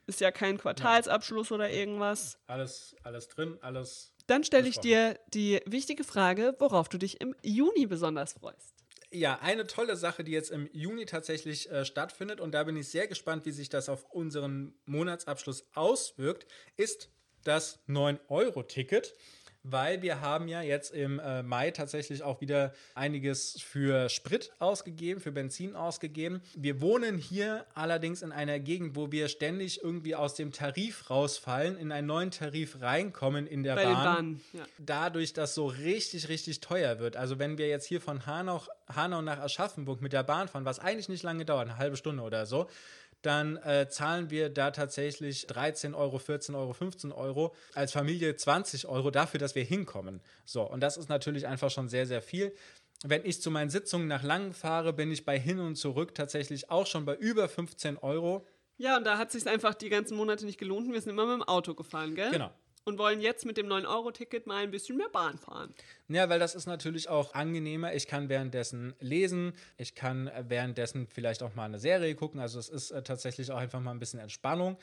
Ist 0.07 0.21
ja 0.21 0.31
kein 0.31 0.59
Quartalsabschluss 0.59 1.53
oder 1.53 1.71
irgendwas. 1.71 2.39
alles, 2.47 2.97
alles 3.03 3.29
drin, 3.29 3.59
alles. 3.61 4.13
Dann 4.27 4.45
stelle 4.45 4.69
ich 4.69 4.79
dir 4.79 5.19
die 5.35 5.61
wichtige 5.67 6.05
Frage, 6.05 6.55
worauf 6.59 6.89
du 6.89 6.99
dich 6.99 7.21
im 7.21 7.35
Juni 7.43 7.87
besonders 7.87 8.33
freust. 8.35 8.80
Ja, 9.13 9.41
eine 9.41 9.67
tolle 9.67 9.97
Sache, 9.97 10.23
die 10.23 10.31
jetzt 10.31 10.53
im 10.53 10.69
Juni 10.73 11.05
tatsächlich 11.05 11.69
äh, 11.71 11.85
stattfindet 11.85 12.41
und 12.41 12.53
da 12.53 12.63
bin 12.63 12.77
ich 12.77 12.89
sehr 12.91 13.09
gespannt, 13.09 13.45
wie 13.45 13.51
sich 13.51 13.69
das 13.69 13.89
auf 13.89 14.05
unseren 14.11 14.79
Monatsabschluss 14.85 15.67
auswirkt, 15.75 16.47
ist 16.77 17.11
das 17.43 17.81
9-Euro-Ticket. 17.89 19.15
Weil 19.63 20.03
wir 20.03 20.21
haben 20.21 20.49
ja 20.49 20.63
jetzt 20.63 20.93
im 20.93 21.19
äh, 21.19 21.43
Mai 21.43 21.71
tatsächlich 21.71 22.23
auch 22.23 22.41
wieder 22.41 22.73
einiges 22.95 23.61
für 23.61 24.09
Sprit 24.09 24.53
ausgegeben, 24.59 25.21
für 25.21 25.33
Benzin 25.33 25.77
ausgegeben. 25.77 26.41
Wir 26.57 26.81
wohnen 26.81 27.19
hier 27.19 27.67
allerdings 27.75 28.23
in 28.23 28.33
einer 28.33 28.59
Gegend, 28.59 28.97
wo 28.97 29.13
wir 29.13 29.29
ständig 29.29 29.83
irgendwie 29.83 30.15
aus 30.15 30.35
dem 30.35 30.53
Tarif 30.53 31.11
rausfallen, 31.11 31.77
in 31.79 31.93
einen 31.93 32.07
neuen 32.07 32.31
Tarif 32.31 32.81
reinkommen 32.81 33.47
in 33.47 33.63
der 33.63 33.75
Bei 33.75 33.85
Bahn 33.85 34.05
Bahnen. 34.05 34.41
Ja. 34.53 34.65
dadurch, 34.79 35.33
dass 35.33 35.55
so 35.55 35.67
richtig, 35.67 36.29
richtig 36.29 36.61
teuer 36.61 36.99
wird. 36.99 37.17
Also 37.17 37.39
wenn 37.39 37.59
wir 37.59 37.69
jetzt 37.69 37.87
hier 37.87 38.01
von 38.01 38.27
Hanau, 38.27 38.63
Hanau 38.89 39.23
nach 39.23 39.39
Aschaffenburg 39.39 40.01
mit 40.01 40.13
der 40.13 40.23
Bahn 40.23 40.49
fahren, 40.49 40.65
was 40.65 40.79
eigentlich 40.79 41.09
nicht 41.09 41.23
lange 41.23 41.45
dauert, 41.45 41.69
eine 41.69 41.79
halbe 41.79 41.97
Stunde 41.97 42.23
oder 42.23 42.47
so, 42.47 42.69
dann 43.23 43.57
äh, 43.59 43.89
zahlen 43.89 44.31
wir 44.31 44.49
da 44.49 44.71
tatsächlich 44.71 45.47
13 45.47 45.95
Euro, 45.95 46.19
14 46.19 46.55
Euro, 46.55 46.73
15 46.73 47.13
Euro, 47.13 47.55
als 47.75 47.93
Familie 47.93 48.37
20 48.37 48.87
Euro 48.87 49.11
dafür, 49.11 49.39
dass 49.39 49.55
wir 49.55 49.65
hinkommen. 49.65 50.21
So, 50.45 50.63
und 50.63 50.81
das 50.81 50.97
ist 50.97 51.09
natürlich 51.09 51.47
einfach 51.47 51.71
schon 51.71 51.89
sehr, 51.89 52.07
sehr 52.07 52.23
viel. 52.23 52.55
Wenn 53.03 53.25
ich 53.25 53.41
zu 53.41 53.51
meinen 53.51 53.71
Sitzungen 53.71 54.09
nach 54.09 54.23
Langen 54.23 54.53
fahre, 54.53 54.93
bin 54.93 55.11
ich 55.11 55.25
bei 55.25 55.39
hin 55.39 55.59
und 55.59 55.77
zurück 55.77 56.15
tatsächlich 56.15 56.71
auch 56.71 56.87
schon 56.87 57.05
bei 57.05 57.15
über 57.15 57.49
15 57.49 57.97
Euro. 57.99 58.47
ja, 58.77 58.97
und 58.97 59.05
da 59.05 59.19
hat 59.19 59.33
sich 59.33 59.47
einfach 59.47 59.75
die 59.75 59.89
ganzen 59.89 60.17
Monate 60.17 60.45
nicht 60.45 60.59
gelohnt. 60.59 60.91
Wir 60.91 61.01
sind 61.01 61.11
immer 61.11 61.27
mit 61.27 61.37
dem 61.37 61.49
Auto 61.49 61.75
gefahren, 61.75 62.15
gell? 62.15 62.31
Genau. 62.31 62.51
Und 62.91 62.99
wollen 62.99 63.21
jetzt 63.21 63.47
mit 63.47 63.57
dem 63.57 63.69
9-Euro-Ticket 63.69 64.47
mal 64.49 64.63
ein 64.65 64.73
bisschen 64.73 64.97
mehr 64.97 65.09
Bahn 65.09 65.39
fahren. 65.39 65.73
Ja, 66.09 66.29
weil 66.29 66.41
das 66.41 66.57
ist 66.57 66.67
natürlich 66.67 67.09
auch 67.09 67.35
angenehmer. 67.35 67.95
Ich 67.95 68.09
kann 68.09 68.29
währenddessen 68.29 68.95
lesen, 68.99 69.53
ich 69.77 69.95
kann 69.95 70.27
äh, 70.27 70.45
währenddessen 70.49 71.07
vielleicht 71.07 71.43
auch 71.45 71.55
mal 71.55 71.67
eine 71.67 71.79
Serie 71.79 72.17
gucken. 72.17 72.41
Also 72.41 72.59
es 72.59 72.69
ist 72.69 72.91
äh, 72.91 73.03
tatsächlich 73.05 73.53
auch 73.53 73.59
einfach 73.59 73.79
mal 73.79 73.93
ein 73.93 74.01
bisschen 74.01 74.19
Entspannung, 74.19 74.77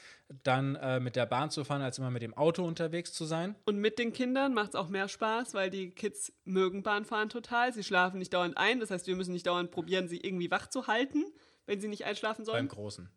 dann 0.43 0.75
äh, 0.75 1.01
mit 1.01 1.17
der 1.17 1.25
Bahn 1.25 1.49
zu 1.49 1.65
fahren, 1.65 1.81
als 1.81 1.97
immer 1.97 2.11
mit 2.11 2.21
dem 2.21 2.33
Auto 2.33 2.63
unterwegs 2.63 3.11
zu 3.11 3.25
sein. 3.25 3.55
Und 3.65 3.79
mit 3.79 3.99
den 3.99 4.13
Kindern 4.13 4.53
macht 4.53 4.69
es 4.69 4.75
auch 4.75 4.87
mehr 4.87 5.09
Spaß, 5.09 5.53
weil 5.53 5.69
die 5.69 5.91
Kids 5.91 6.31
mögen 6.45 6.81
Bahnfahren 6.81 7.27
total. 7.27 7.73
Sie 7.73 7.83
schlafen 7.83 8.19
nicht 8.19 8.33
dauernd 8.33 8.57
ein. 8.57 8.79
Das 8.79 8.89
heißt, 8.89 9.07
wir 9.07 9.17
müssen 9.17 9.33
nicht 9.33 9.47
dauernd 9.47 9.71
probieren, 9.71 10.07
sie 10.07 10.21
irgendwie 10.21 10.49
wach 10.49 10.67
zu 10.67 10.87
halten, 10.87 11.25
wenn 11.65 11.81
sie 11.81 11.89
nicht 11.89 12.05
einschlafen 12.05 12.45
Beim 12.45 12.53
sollen. 12.53 12.67
Großen. 12.69 13.09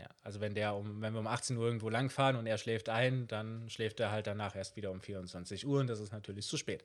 Ja. 0.00 0.08
Also 0.22 0.40
wenn 0.40 0.54
der 0.54 0.74
um, 0.74 1.02
wenn 1.02 1.12
wir 1.12 1.20
um 1.20 1.26
18 1.26 1.56
Uhr 1.56 1.66
irgendwo 1.66 1.90
langfahren 1.90 2.36
und 2.36 2.46
er 2.46 2.56
schläft 2.56 2.88
ein, 2.88 3.26
dann 3.28 3.68
schläft 3.68 4.00
er 4.00 4.10
halt 4.10 4.26
danach 4.26 4.56
erst 4.56 4.76
wieder 4.76 4.90
um 4.90 5.00
24 5.00 5.66
Uhr 5.66 5.80
und 5.80 5.88
das 5.88 6.00
ist 6.00 6.12
natürlich 6.12 6.46
zu 6.46 6.56
spät. 6.56 6.84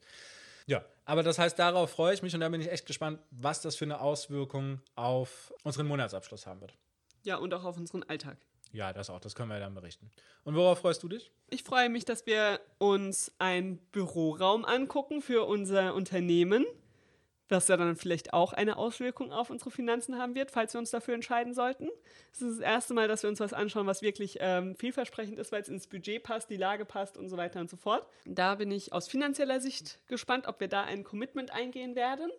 Ja, 0.68 0.84
aber 1.06 1.24
das 1.24 1.40
heißt, 1.40 1.58
darauf 1.58 1.92
freue 1.92 2.14
ich 2.14 2.24
mich 2.24 2.34
und 2.34 2.42
da 2.42 2.50
bin 2.50 2.60
ich 2.60 2.72
echt 2.72 2.86
gespannt, 2.86 3.20
was 3.32 3.62
das 3.62 3.76
für 3.76 3.86
eine 3.86 4.02
Auswirkung 4.02 4.82
auf 4.96 5.54
unseren 5.64 5.88
Monatsabschluss 5.88 6.46
haben 6.46 6.62
wird. 6.62 6.74
ja, 7.24 7.38
und 7.38 7.54
auch 7.54 7.64
auf 7.64 7.78
unseren 7.78 8.04
Alltag. 8.04 8.38
Ja, 8.72 8.92
das 8.92 9.10
auch, 9.10 9.20
das 9.22 9.36
können 9.36 9.50
wir 9.50 9.60
dann 9.60 9.74
berichten. 9.74 10.12
Und 10.44 10.56
worauf 10.56 10.80
freust 10.80 11.02
du 11.02 11.08
dich? 11.08 11.32
Ich 11.50 11.64
freue 11.64 11.90
mich, 11.90 12.04
dass 12.04 12.26
wir 12.26 12.60
uns 12.78 13.32
einen 13.40 13.78
Büroraum 13.78 14.66
angucken 14.66 15.22
für 15.22 15.46
unser 15.46 15.94
Unternehmen, 15.96 16.66
was 17.50 17.68
ja 17.68 17.78
dann 17.78 17.96
vielleicht 17.96 18.34
auch 18.34 18.54
eine 18.54 18.78
Auswirkung 18.78 19.32
auf 19.32 19.50
unsere 19.50 19.70
Finanzen 19.72 20.18
haben 20.18 20.34
wird, 20.36 20.52
falls 20.52 20.74
wir 20.74 20.80
uns 20.80 20.90
dafür 20.92 21.14
entscheiden 21.14 21.54
sollten. 21.54 21.90
Es 22.32 22.42
ist 22.42 22.60
das 22.60 22.66
erste 22.66 22.94
Mal, 22.94 23.08
dass 23.08 23.24
wir 23.24 23.30
uns 23.30 23.40
was 23.40 23.54
anschauen, 23.54 23.86
was 23.88 24.02
wirklich 24.02 24.38
ähm, 24.42 24.76
vielversprechend 24.76 25.38
ist, 25.38 25.52
weil 25.52 25.62
es 25.62 25.70
ins 25.70 25.88
Budget 25.88 26.24
passt, 26.24 26.50
die 26.50 26.58
Lage 26.58 26.86
passt 26.86 27.18
und 27.18 27.30
so 27.30 27.38
weiter 27.38 27.60
und 27.60 27.70
so 27.70 27.78
fort. 27.78 28.06
Da 28.26 28.56
bin 28.56 28.72
ich 28.72 28.94
aus 28.94 29.08
finanzieller 29.08 29.60
Sicht 29.60 30.00
gespannt, 30.08 30.48
ob 30.48 30.60
wir 30.60 30.68
da 30.68 30.84
ein 30.84 31.04
Commitment 31.04 31.52
eingehen 31.52 31.96
werden. 31.96 32.32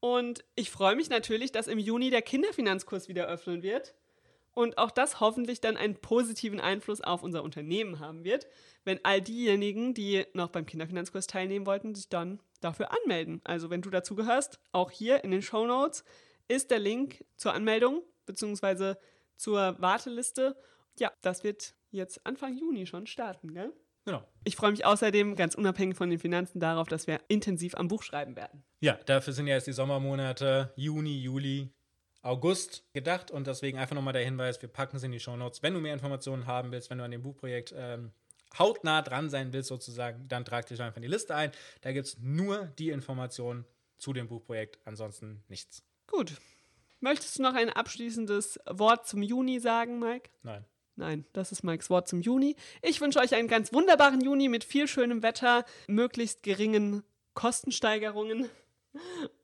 Und 0.00 0.44
ich 0.54 0.70
freue 0.70 0.94
mich 0.96 1.10
natürlich, 1.10 1.50
dass 1.52 1.66
im 1.66 1.78
Juni 1.78 2.10
der 2.10 2.22
Kinderfinanzkurs 2.22 3.08
wieder 3.08 3.26
öffnen 3.26 3.62
wird. 3.62 3.94
und 4.54 4.76
auch 4.76 4.90
das 4.90 5.20
hoffentlich 5.20 5.60
dann 5.60 5.76
einen 5.76 5.94
positiven 5.94 6.58
Einfluss 6.58 7.00
auf 7.00 7.22
unser 7.22 7.44
Unternehmen 7.44 8.00
haben 8.00 8.24
wird, 8.24 8.48
wenn 8.84 8.98
all 9.04 9.20
diejenigen, 9.20 9.94
die 9.94 10.26
noch 10.32 10.48
beim 10.48 10.66
Kinderfinanzkurs 10.66 11.28
teilnehmen 11.28 11.64
wollten, 11.64 11.94
sich 11.94 12.08
dann 12.08 12.40
dafür 12.60 12.90
anmelden. 12.92 13.40
Also 13.44 13.70
wenn 13.70 13.82
du 13.82 13.90
dazu 13.90 14.14
gehörst, 14.14 14.58
auch 14.72 14.90
hier 14.90 15.24
in 15.24 15.30
den 15.30 15.42
Show 15.42 15.66
Notes 15.66 16.04
ist 16.48 16.70
der 16.70 16.78
Link 16.78 17.24
zur 17.36 17.54
Anmeldung 17.54 18.02
bzw. 18.26 18.94
zur 19.36 19.76
Warteliste. 19.80 20.56
Ja, 20.98 21.12
das 21.20 21.44
wird 21.44 21.74
jetzt 21.90 22.24
Anfang 22.26 22.56
Juni 22.56 22.86
schon 22.86 23.06
starten, 23.06 23.52
gell? 23.52 23.72
Genau. 24.04 24.26
Ich 24.44 24.56
freue 24.56 24.70
mich 24.70 24.86
außerdem 24.86 25.36
ganz 25.36 25.54
unabhängig 25.54 25.96
von 25.96 26.08
den 26.08 26.18
Finanzen 26.18 26.60
darauf, 26.60 26.88
dass 26.88 27.06
wir 27.06 27.20
intensiv 27.28 27.74
am 27.74 27.88
Buch 27.88 28.02
schreiben 28.02 28.36
werden. 28.36 28.64
Ja, 28.80 28.94
dafür 29.04 29.34
sind 29.34 29.46
ja 29.46 29.54
jetzt 29.54 29.66
die 29.66 29.72
Sommermonate 29.72 30.72
Juni, 30.76 31.18
Juli, 31.18 31.70
August 32.22 32.84
gedacht 32.94 33.30
und 33.30 33.46
deswegen 33.46 33.78
einfach 33.78 33.94
nochmal 33.94 34.14
der 34.14 34.24
Hinweis, 34.24 34.60
wir 34.62 34.68
packen 34.68 34.96
es 34.96 35.02
in 35.02 35.12
die 35.12 35.20
Shownotes. 35.20 35.62
Wenn 35.62 35.74
du 35.74 35.80
mehr 35.80 35.92
Informationen 35.92 36.46
haben 36.46 36.72
willst, 36.72 36.88
wenn 36.90 36.98
du 36.98 37.04
an 37.04 37.10
dem 37.10 37.22
Buchprojekt 37.22 37.74
ähm, 37.76 38.12
hautnah 38.58 39.02
dran 39.02 39.30
sein 39.30 39.52
willst 39.52 39.68
sozusagen, 39.68 40.28
dann 40.28 40.44
trag 40.44 40.66
dich 40.66 40.80
einfach 40.80 40.96
in 40.96 41.02
die 41.02 41.08
Liste 41.08 41.34
ein. 41.34 41.52
Da 41.80 41.92
gibt 41.92 42.06
es 42.06 42.18
nur 42.18 42.66
die 42.78 42.90
Informationen 42.90 43.64
zu 43.98 44.12
dem 44.12 44.28
Buchprojekt, 44.28 44.78
ansonsten 44.84 45.42
nichts. 45.48 45.82
Gut. 46.06 46.32
Möchtest 47.00 47.38
du 47.38 47.42
noch 47.42 47.54
ein 47.54 47.70
abschließendes 47.70 48.58
Wort 48.70 49.06
zum 49.06 49.22
Juni 49.22 49.60
sagen, 49.60 49.98
Mike? 49.98 50.30
Nein. 50.42 50.64
Nein, 50.96 51.24
das 51.32 51.52
ist 51.52 51.62
Mikes 51.62 51.90
Wort 51.90 52.08
zum 52.08 52.20
Juni. 52.20 52.56
Ich 52.82 53.00
wünsche 53.00 53.20
euch 53.20 53.32
einen 53.34 53.46
ganz 53.46 53.72
wunderbaren 53.72 54.20
Juni 54.20 54.48
mit 54.48 54.64
viel 54.64 54.88
schönem 54.88 55.22
Wetter, 55.22 55.64
möglichst 55.86 56.42
geringen 56.42 57.04
Kostensteigerungen 57.34 58.50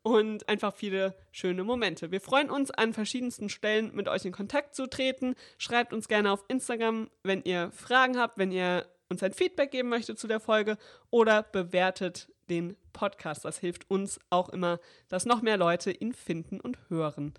und 0.02 0.48
einfach 0.48 0.74
viele 0.74 1.16
schöne 1.30 1.62
Momente. 1.62 2.10
Wir 2.10 2.20
freuen 2.20 2.50
uns, 2.50 2.72
an 2.72 2.92
verschiedensten 2.92 3.48
Stellen 3.48 3.94
mit 3.94 4.08
euch 4.08 4.24
in 4.24 4.32
Kontakt 4.32 4.74
zu 4.74 4.88
treten. 4.88 5.36
Schreibt 5.56 5.92
uns 5.92 6.08
gerne 6.08 6.32
auf 6.32 6.44
Instagram, 6.48 7.08
wenn 7.22 7.44
ihr 7.44 7.70
Fragen 7.70 8.18
habt, 8.18 8.36
wenn 8.36 8.50
ihr 8.50 8.84
uns 9.14 9.22
ein 9.22 9.32
Feedback 9.32 9.70
geben 9.70 9.88
möchtet 9.88 10.18
zu 10.18 10.26
der 10.26 10.40
Folge 10.40 10.76
oder 11.10 11.42
bewertet 11.42 12.30
den 12.50 12.76
Podcast. 12.92 13.44
Das 13.44 13.58
hilft 13.58 13.90
uns 13.90 14.20
auch 14.30 14.48
immer, 14.50 14.78
dass 15.08 15.24
noch 15.24 15.40
mehr 15.40 15.56
Leute 15.56 15.90
ihn 15.90 16.12
finden 16.12 16.60
und 16.60 16.78
hören. 16.88 17.32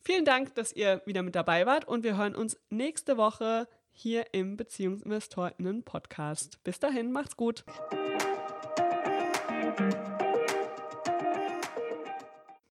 Vielen 0.00 0.24
Dank, 0.24 0.54
dass 0.54 0.72
ihr 0.72 1.02
wieder 1.06 1.22
mit 1.22 1.34
dabei 1.34 1.66
wart 1.66 1.86
und 1.86 2.04
wir 2.04 2.16
hören 2.16 2.34
uns 2.34 2.58
nächste 2.70 3.16
Woche 3.16 3.68
hier 3.92 4.32
im 4.32 4.56
Beziehungsinvestorinnen 4.56 5.84
Podcast. 5.84 6.62
Bis 6.64 6.78
dahin, 6.78 7.12
macht's 7.12 7.36
gut. 7.36 7.64